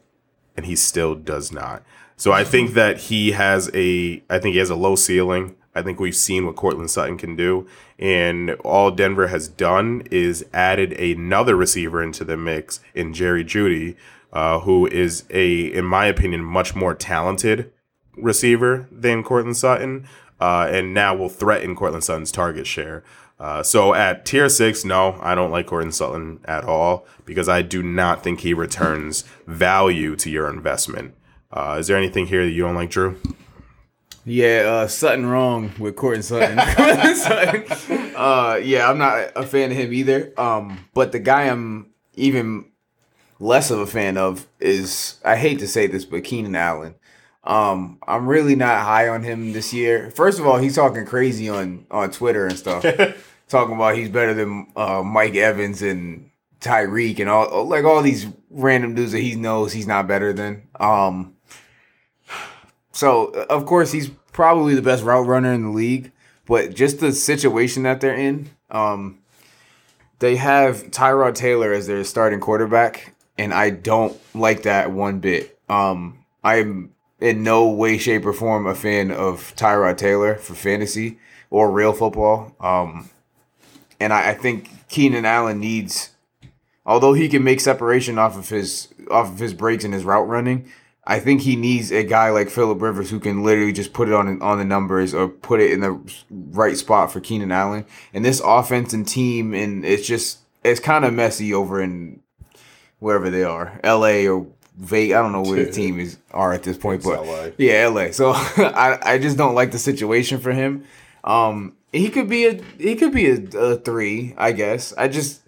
[0.56, 1.84] And he still does not.
[2.24, 5.58] So I think that he has a I think he has a low ceiling.
[5.76, 7.68] I think we've seen what Courtland Sutton can do.
[8.00, 13.98] And all Denver has done is added another receiver into the mix in Jerry Jeudy,
[14.32, 17.74] uh, who is a, in my opinion, much more talented
[18.16, 20.08] receiver than Courtland Sutton.
[20.40, 23.04] Uh, and now will threaten Courtland Sutton's target share.
[23.38, 27.64] Uh, so at tier six, no, I don't like Courtland Sutton at all because I
[27.64, 31.16] do not think he returns value to your investment.
[31.54, 33.20] Uh, is there anything here that you don't like, Drew?
[34.26, 36.58] Yeah, uh, Sutton wrong with Courtland Sutton.
[37.16, 38.16] Sutton.
[38.16, 40.34] Uh, yeah, I'm not a fan of him either.
[40.38, 42.72] Um, but the guy I'm even
[43.40, 46.96] less of a fan of is I hate to say this, but Keenan Allen.
[47.44, 50.10] Um, I'm really not high on him this year.
[50.12, 52.84] First of all, he's talking crazy on on Twitter and stuff,
[53.50, 56.32] talking about he's better than uh, Mike Evans and
[56.62, 60.64] Tyreek and all like all these random dudes that he knows he's not better than.
[60.80, 61.36] Um,
[62.94, 66.12] so of course he's probably the best route runner in the league,
[66.46, 69.20] but just the situation that they're in, um,
[70.20, 75.60] they have Tyrod Taylor as their starting quarterback, and I don't like that one bit.
[75.68, 81.18] Um, I'm in no way, shape, or form a fan of Tyrod Taylor for fantasy
[81.50, 82.56] or real football.
[82.60, 83.10] Um,
[84.00, 86.12] and I, I think Keenan Allen needs,
[86.86, 90.28] although he can make separation off of his off of his breaks and his route
[90.28, 90.70] running.
[91.06, 94.14] I think he needs a guy like Philip Rivers who can literally just put it
[94.14, 96.00] on on the numbers or put it in the
[96.30, 97.86] right spot for Keenan Allen.
[98.14, 102.22] And this offense and team and it's just it's kind of messy over in
[103.00, 104.28] wherever they are, L.A.
[104.30, 104.48] or
[104.78, 105.18] Vegas.
[105.18, 107.50] I don't know where the team is are at this point, It's but LA.
[107.58, 108.12] yeah, LA.
[108.12, 110.86] So I I just don't like the situation for him.
[111.26, 114.94] Um, he could be a he could be a, a three, I guess.
[114.98, 115.42] I just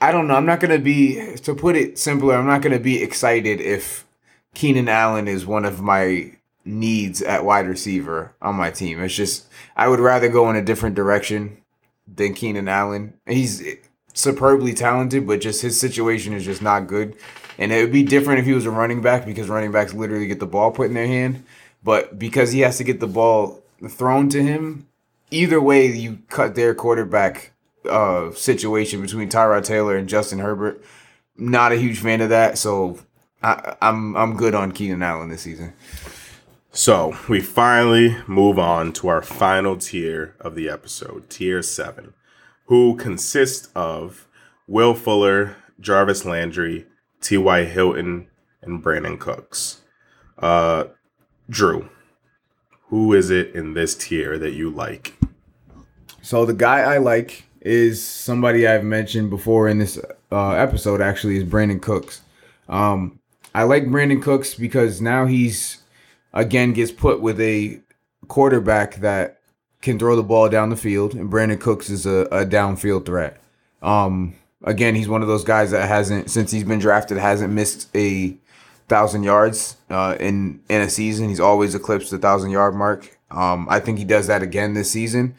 [0.00, 0.34] I don't know.
[0.34, 2.34] I'm not gonna be to put it simpler.
[2.34, 4.04] I'm not gonna be excited if
[4.54, 6.32] Keenan Allen is one of my
[6.64, 9.00] needs at wide receiver on my team.
[9.00, 9.46] It's just
[9.76, 11.58] I would rather go in a different direction
[12.06, 13.14] than Keenan Allen.
[13.26, 13.62] He's
[14.12, 17.16] superbly talented, but just his situation is just not good.
[17.58, 20.26] And it would be different if he was a running back because running backs literally
[20.26, 21.44] get the ball put in their hand.
[21.82, 24.86] But because he has to get the ball thrown to him,
[25.30, 27.52] either way you cut their quarterback
[27.88, 30.82] uh, situation between Tyrod Taylor and Justin Herbert.
[31.36, 32.98] Not a huge fan of that, so
[33.42, 35.72] I, I'm I'm good on Keenan Allen this season.
[36.72, 42.14] So we finally move on to our final tier of the episode, tier seven,
[42.66, 44.28] who consists of
[44.68, 46.86] Will Fuller, Jarvis Landry,
[47.20, 47.64] T.Y.
[47.64, 48.28] Hilton,
[48.62, 49.80] and Brandin Cooks.
[50.38, 50.84] Uh,
[51.48, 51.88] Drew,
[52.88, 55.14] who is it in this tier that you like?
[56.22, 59.98] So the guy I like is somebody I've mentioned before in this
[60.30, 61.00] uh, episode.
[61.00, 62.20] Actually, is Brandin Cooks.
[62.68, 63.19] Um,
[63.54, 65.78] I like Brandin Cooks because now he's
[66.32, 67.80] again gets put with a
[68.28, 69.40] quarterback that
[69.82, 73.40] can throw the ball down the field, and Brandin Cooks is a, a downfield threat.
[73.82, 77.88] Um, again, he's one of those guys that hasn't since he's been drafted hasn't missed
[77.94, 78.36] a
[78.88, 81.28] thousand yards uh, in in a season.
[81.28, 83.18] He's always eclipsed the thousand yard mark.
[83.30, 85.34] Um, I think he does that again this season.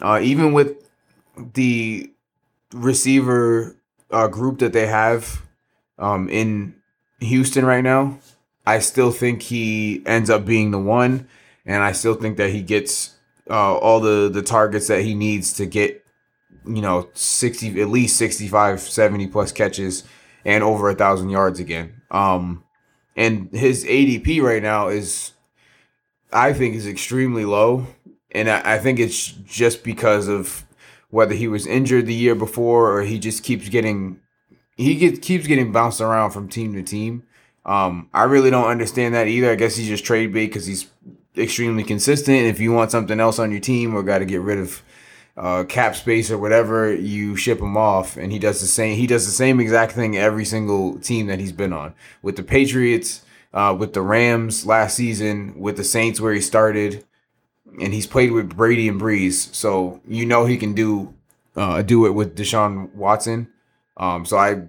[0.00, 0.88] Uh, even with
[1.54, 2.10] the
[2.72, 3.76] receiver
[4.10, 5.42] uh, group that they have
[5.98, 6.74] um, in
[7.20, 8.18] Houston right now,
[8.66, 11.28] I still think he ends up being the one,
[11.64, 13.16] and I still think that he gets
[13.48, 16.04] uh, all the the targets that he needs to get,
[16.66, 20.04] you know, sixty at least 65, 70 plus catches
[20.44, 22.02] and over a thousand yards again.
[22.10, 22.64] Um,
[23.16, 25.32] and his ADP right now is,
[26.32, 27.86] I think, is extremely low,
[28.30, 30.64] and I, I think it's just because of
[31.10, 34.20] whether he was injured the year before or he just keeps getting
[34.78, 37.24] he get, keeps getting bounced around from team to team.
[37.66, 39.50] Um, I really don't understand that either.
[39.50, 40.86] I guess he's just trade bait because he's
[41.36, 42.46] extremely consistent.
[42.46, 44.82] If you want something else on your team or got to get rid of
[45.36, 48.96] uh, cap space or whatever, you ship him off, and he does the same.
[48.96, 51.92] He does the same exact thing every single team that he's been on.
[52.22, 53.22] With the Patriots,
[53.52, 57.04] uh, with the Rams last season, with the Saints where he started,
[57.80, 61.14] and he's played with Brady and Brees, so you know he can do
[61.56, 63.48] uh, do it with Deshaun Watson.
[63.98, 64.62] Um, so I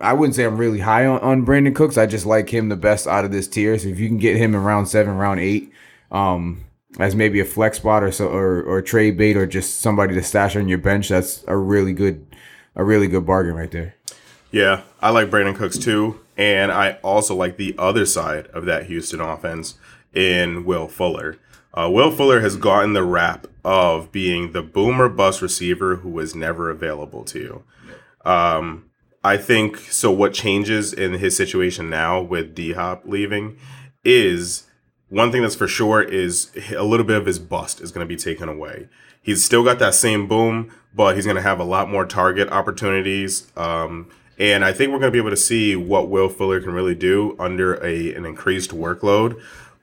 [0.00, 1.96] I wouldn't say I'm really high on, on Brandin Cooks.
[1.96, 3.78] I just like him the best out of this tier.
[3.78, 5.72] So if you can get him in round seven, round eight,
[6.10, 6.64] um,
[6.98, 10.22] as maybe a flex spot or so or, or trade bait or just somebody to
[10.22, 12.26] stash on your bench, that's a really good
[12.74, 13.94] a really good bargain right there.
[14.50, 18.86] Yeah, I like Brandin Cooks too, and I also like the other side of that
[18.86, 19.74] Houston offense
[20.14, 21.38] in Will Fuller.
[21.74, 26.34] Uh, Will Fuller has gotten the rap of being the boomer bust receiver who was
[26.34, 27.64] never available to you.
[28.26, 28.90] Um,
[29.24, 30.10] I think so.
[30.10, 33.56] What changes in his situation now with D Hop leaving
[34.04, 34.64] is
[35.08, 38.08] one thing that's for sure is a little bit of his bust is going to
[38.08, 38.88] be taken away.
[39.22, 42.48] He's still got that same boom, but he's going to have a lot more target
[42.50, 43.50] opportunities.
[43.56, 46.72] Um, and I think we're going to be able to see what Will Fuller can
[46.72, 49.40] really do under a an increased workload.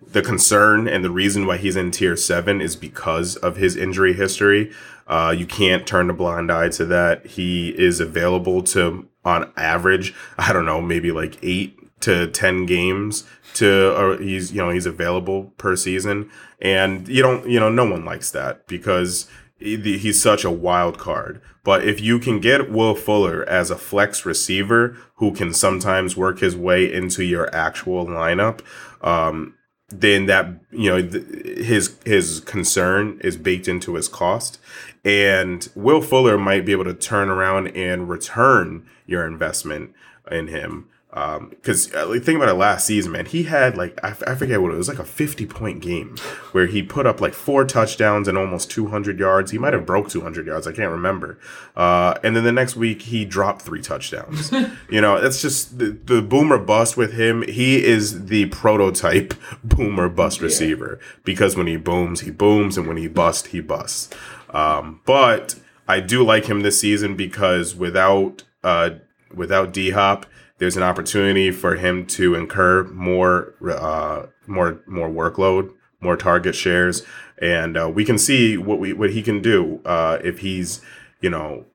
[0.08, 4.14] The concern and the reason why he's in tier seven is because of his injury
[4.14, 4.72] history.
[5.08, 7.26] Uh, you can't turn a blind eye to that.
[7.26, 13.24] He is available to, on average, I don't know, maybe like eight to 10 games
[13.54, 16.30] to or he's you know he's available per season
[16.60, 19.26] and you don't you know no one likes that because
[19.58, 24.26] he's such a wild card but if you can get Will Fuller as a flex
[24.26, 28.60] receiver who can sometimes work his way into your actual lineup
[29.02, 29.56] um,
[30.00, 31.20] then that you know
[31.64, 34.60] his his concern is baked into his cost.
[35.06, 39.94] And Will Fuller might be able to turn around and return your investment
[40.32, 44.00] in him because um, uh, like, think about it last season, man, he had like
[44.04, 46.18] I, f- I forget what it was, like a fifty point game
[46.54, 49.52] where he put up like four touchdowns and almost two hundred yards.
[49.52, 51.38] He might have broke two hundred yards, I can't remember.
[51.76, 54.52] Uh, and then the next week he dropped three touchdowns.
[54.90, 57.44] you know, that's just the, the boomer bust with him.
[57.44, 60.46] He is the prototype boomer bust yeah.
[60.46, 64.10] receiver because when he booms, he booms, and when he busts, he busts.
[64.50, 68.92] Um, but I do like him this season because without uh,
[69.32, 70.26] without D Hop
[70.64, 77.04] there's an opportunity for him to incur more uh, more more workload, more target shares,
[77.38, 80.82] and uh, we can see what we what he can do uh, if he's
[81.20, 81.66] you know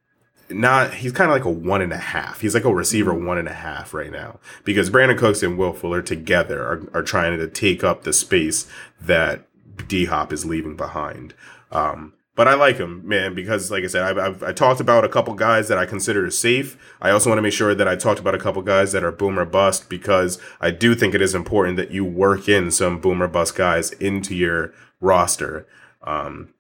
[0.49, 2.41] not he's kind of like a one and a half.
[2.41, 5.75] He's like a receiver one and a half right now because Brandin Cooks and Will
[5.75, 8.67] Fuller together are, are trying to take up the space
[8.99, 9.47] that
[9.87, 11.35] D Hop is leaving behind.
[11.71, 15.05] Um, but I like him, man, because like I said, I've, I've, i talked about
[15.05, 16.79] a couple guys that I consider safe.
[17.03, 19.11] I also want to make sure that I talked about a couple guys that are
[19.11, 23.27] boomer bust because I do think it is important that you work in some boomer
[23.27, 25.67] bust guys into your roster.
[26.05, 26.55] Um,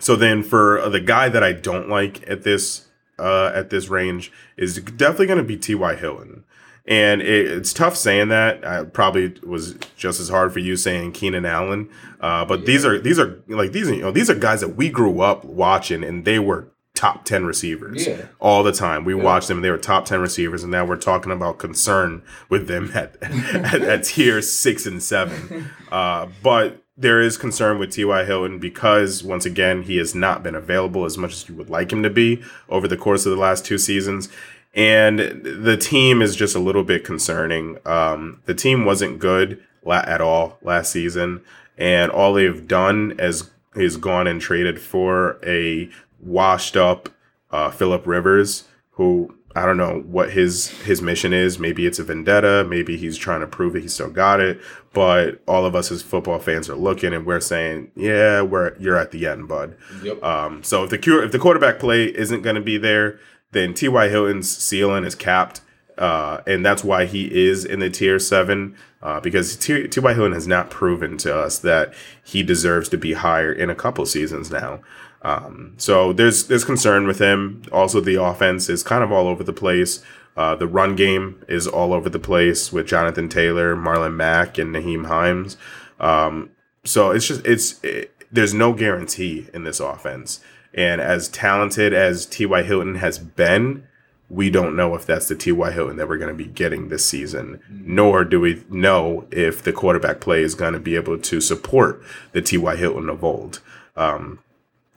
[0.00, 2.86] so then for the guy that I don't like at this
[3.18, 5.94] uh, at this range is definitely going to be T.Y.
[5.96, 6.44] Hilton.
[6.88, 8.66] And it, it's tough saying that.
[8.66, 11.90] I probably was just as hard for you saying Keenan Allen.
[12.20, 12.66] Uh, but yeah.
[12.66, 15.44] these are these are like these you know these are guys that we grew up
[15.44, 18.26] watching, and they were top 10 receivers Yeah.
[18.40, 19.04] all the time.
[19.04, 22.22] We watched them, and they were top 10 receivers, and now we're talking about concern
[22.48, 25.70] with them at, at, at tier six and seven.
[25.90, 28.24] Uh, but there is concern with T.Y.
[28.24, 31.90] Hilton because, once again, he has not been available as much as you would like
[31.90, 34.28] him to be over the course of the last two seasons.
[34.74, 37.78] And the team is just a little bit concerning.
[37.84, 41.42] Um, the team wasn't good la- at all last season,
[41.76, 45.88] and all they've done is is gone and traded for a
[46.20, 47.08] washed up
[47.50, 51.58] uh, Philip Rivers, who I don't know what his his mission is.
[51.58, 52.64] Maybe it's a vendetta.
[52.68, 54.60] Maybe he's trying to prove that he still got it.
[54.92, 58.96] But all of us as football fans are looking and we're saying, yeah, we're you're
[58.96, 59.76] at the end, bud.
[60.02, 60.22] Yep.
[60.22, 63.18] Um, so if the cure, if the quarterback play isn't going to be there,
[63.52, 64.08] then T.Y.
[64.08, 65.60] Hilton's ceiling is capped,
[65.96, 68.76] uh, and that's why he is in the tier seven.
[69.00, 70.14] Uh, because T.Y.
[70.14, 71.94] Hilton has not proven to us that
[72.24, 74.80] he deserves to be higher in a couple seasons now.
[75.22, 77.62] Um, so there's there's concern with him.
[77.72, 80.02] Also, the offense is kind of all over the place.
[80.36, 84.74] Uh, the run game is all over the place with Jonathan Taylor, Marlon Mack, and
[84.74, 85.56] Nyheim Hines.
[85.98, 86.50] Um,
[86.84, 90.40] so it's just it's it, there's no guarantee in this offense.
[90.74, 92.62] And as talented as T.Y.
[92.62, 93.86] Hilton has been,
[94.30, 95.72] we don't know if that's the T.Y.
[95.72, 99.72] Hilton that we're going to be getting this season, nor do we know if the
[99.72, 102.02] quarterback play is going to be able to support
[102.32, 102.76] the T.Y.
[102.76, 103.60] Hilton of old.
[103.96, 104.40] Um,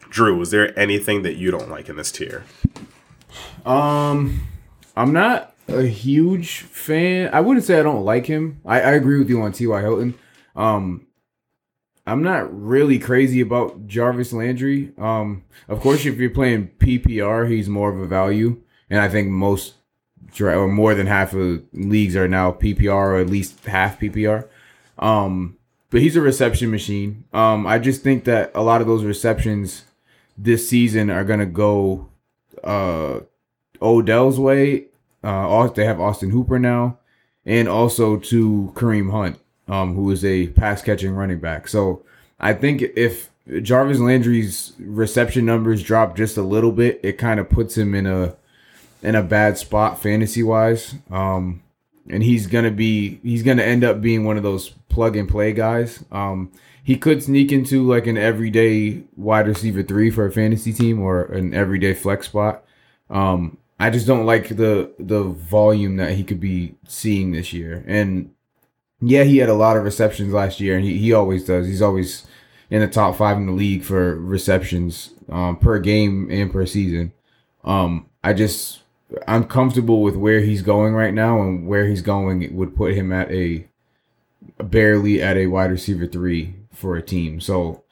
[0.10, 2.44] Drew, is there anything that you don't like in this tier?
[3.66, 4.48] Um,
[4.98, 7.30] I'm not a huge fan.
[7.34, 8.60] I wouldn't say I don't like him.
[8.66, 9.82] I, I agree with you on T.Y.
[9.82, 10.16] Hilton.
[10.56, 11.08] Um,
[12.12, 14.92] I'm not really crazy about Jarvis Landry.
[14.98, 19.30] Um, of course, if you're playing PPR, he's more of a value, and I think
[19.30, 19.76] most
[20.42, 24.48] or more than half of leagues are now PPR or at least half PPR.
[25.00, 25.58] Um,
[25.90, 27.24] but he's a reception machine.
[27.32, 29.86] Um, I just think that a lot of those receptions
[30.38, 32.10] this season are gonna go
[32.62, 33.22] uh
[33.82, 34.88] Odell's way.
[35.24, 36.98] Uh, they have Austin Hooper now,
[37.46, 39.40] and also to Kareem Hunt,
[39.72, 41.68] um, who is a pass catching running back.
[41.68, 42.04] So
[42.40, 47.50] I think if Jarvis Landry's reception numbers drop just a little bit, it kind of
[47.50, 48.36] puts him in a
[49.02, 50.96] in a bad spot fantasy wise.
[51.10, 51.64] Um,
[52.10, 55.54] and he's gonna be he's gonna end up being one of those plug and play
[55.54, 56.04] guys.
[56.12, 56.52] Um,
[56.84, 61.24] he could sneak into like an everyday wide receiver three for a fantasy team or
[61.24, 62.66] an everyday flex spot.
[63.10, 67.86] Um, I just don't like the the volume that he could be seeing this year.
[67.88, 68.32] And
[69.02, 71.68] yeah, he had a lot of receptions last year, and he, he always does.
[71.68, 72.26] He's always
[72.70, 77.12] in the top five in the league for receptions um, per game and per season.
[77.64, 78.82] Um, I just
[79.28, 83.12] I'm comfortable with where he's going right now, and where he's going would put him
[83.12, 83.68] at a
[84.64, 87.42] barely at a wide receiver three for a team.
[87.42, 87.84] So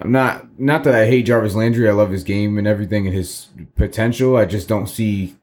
[0.00, 1.88] I'm not not that I hate Jarvis Landry.
[1.88, 4.36] I love his game and everything and his potential.
[4.36, 5.36] I just don't see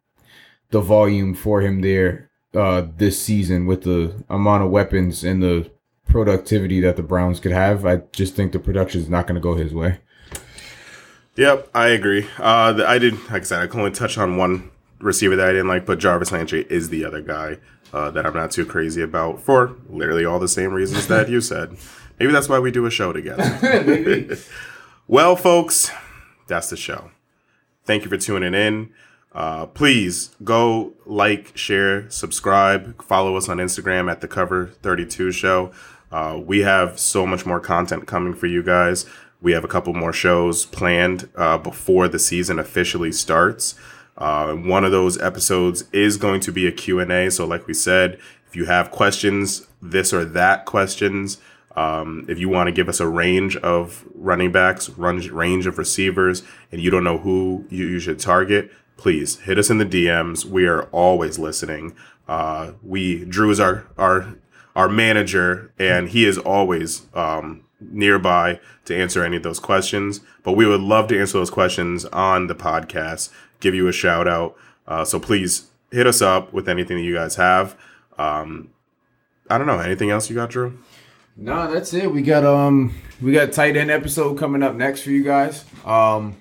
[0.71, 5.69] the volume for him there uh, this season with the amount of weapons and the
[6.07, 7.85] productivity that the Browns could have.
[7.85, 9.99] I just think the production is not going to go his way.
[11.35, 12.27] Yep, I agree.
[12.37, 15.49] Uh, the, I did, like I said, I can only touch on one receiver that
[15.49, 17.57] I didn't like, but Jarvis Landry is the other guy
[17.91, 21.41] uh, that I'm not too crazy about for literally all the same reasons that you
[21.41, 21.75] said.
[22.19, 24.37] Maybe that's why we do a show together.
[25.07, 25.91] well, folks,
[26.47, 27.09] that's the show.
[27.85, 28.93] Thank you for tuning in.
[29.33, 35.71] Uh, please go like, share, subscribe, follow us on Instagram at the Cover 32 Show.
[36.11, 39.05] Uh, we have so much more content coming for you guys.
[39.41, 43.75] We have a couple more shows planned uh, before the season officially starts.
[44.17, 47.31] Uh, one of those episodes is going to be a Q&A.
[47.31, 51.39] So like we said, if you have questions, this or that questions,
[51.75, 55.79] um, if you want to give us a range of running backs, run, range of
[55.79, 58.71] receivers, and you don't know who you, you should target,
[59.03, 60.45] please hit us in the DMs.
[60.45, 61.93] We are always listening.
[62.25, 64.35] Uh, we Drew is our our
[64.77, 70.21] our manager, and he is always um, nearby to answer any of those questions.
[70.41, 74.25] But we would love to answer those questions on the podcast, give you a shout
[74.25, 74.55] out.
[74.87, 77.77] Uh, so please hit us up with anything that you guys have.
[78.17, 78.69] Um,
[79.49, 80.79] I don't know anything else you got, Drew.
[81.35, 82.09] No, that's it.
[82.09, 85.65] We got um we got tight end episode coming up next for you guys.
[85.83, 86.37] Um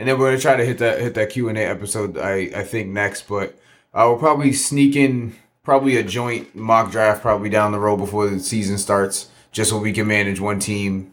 [0.00, 2.50] and then we're gonna try to hit that hit that Q and A episode I
[2.56, 3.50] I think next, but
[3.92, 8.26] uh, we'll probably sneak in probably a joint mock draft probably down the road before
[8.26, 11.12] the season starts, just so we can manage one team.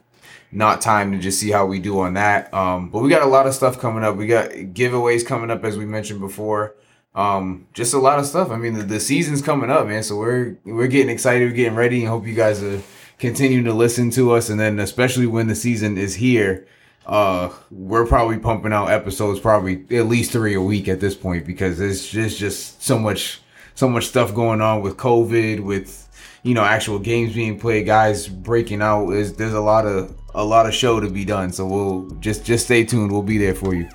[0.53, 2.53] Not time to just see how we do on that.
[2.53, 4.15] Um, but we got a lot of stuff coming up.
[4.15, 6.73] We got giveaways coming up as we mentioned before.
[7.14, 8.51] Um, just a lot of stuff.
[8.51, 10.01] I mean, the, the season's coming up, man.
[10.01, 12.81] So we're we're getting excited, we're getting ready, and hope you guys are
[13.19, 14.49] continuing to listen to us.
[14.49, 16.65] And then, especially when the season is here,
[17.07, 21.45] uh, we're probably pumping out episodes probably at least three a week at this point
[21.45, 23.41] because it's just just so much
[23.75, 26.03] so much stuff going on with COVID, with
[26.43, 29.11] you know actual games being played, guys breaking out.
[29.11, 31.51] Is there's a lot of a lot of show to be done.
[31.53, 33.11] So we'll just just stay tuned.
[33.11, 33.88] We'll be there for you.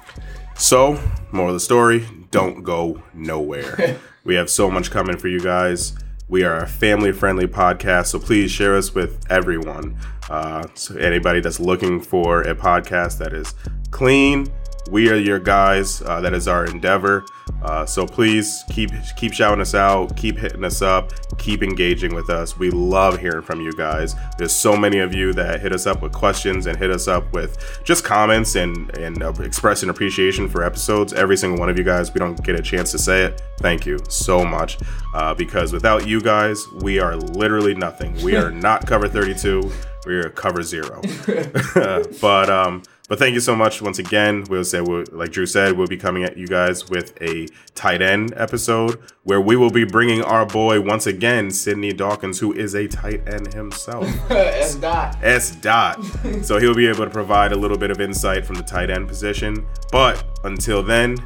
[0.56, 0.98] So,
[1.32, 3.98] more of the story: don't go nowhere.
[4.24, 5.94] we have so much coming for you guys.
[6.28, 9.98] We are a family friendly podcast, so please share us with everyone.
[10.31, 13.55] Uh, so anybody that's looking for a podcast that is
[13.90, 14.47] clean,
[14.90, 16.02] we are your guys.
[16.02, 17.24] Uh, that is our endeavor.
[17.62, 22.28] Uh, so please keep keep shouting us out, keep hitting us up, keep engaging with
[22.28, 22.59] us.
[22.59, 24.16] We love hearing from you guys.
[24.36, 27.32] There's so many of you that hit us up with questions and hit us up
[27.32, 31.12] with just comments and and uh, expressing appreciation for episodes.
[31.12, 33.42] Every single one of you guys, we don't get a chance to say it.
[33.59, 34.78] Thank you so much,
[35.14, 38.20] uh, because without you guys, we are literally nothing.
[38.22, 39.70] We are not cover 32.
[40.04, 41.00] We are cover zero.
[42.20, 44.44] but um but thank you so much once again.
[44.48, 48.00] We'll say, we'll, like Drew said, we'll be coming at you guys with a tight
[48.00, 52.74] end episode where we will be bringing our boy once again, Sidney Dawkins, who is
[52.74, 54.06] a tight end himself.
[54.30, 55.16] S dot.
[55.22, 56.02] S dot.
[56.42, 59.08] so he'll be able to provide a little bit of insight from the tight end
[59.08, 59.66] position.
[59.90, 61.18] But until then,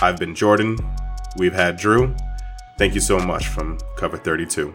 [0.00, 0.76] I've been Jordan.
[1.38, 2.14] We've had Drew.
[2.78, 4.74] Thank you so much from Cover 32.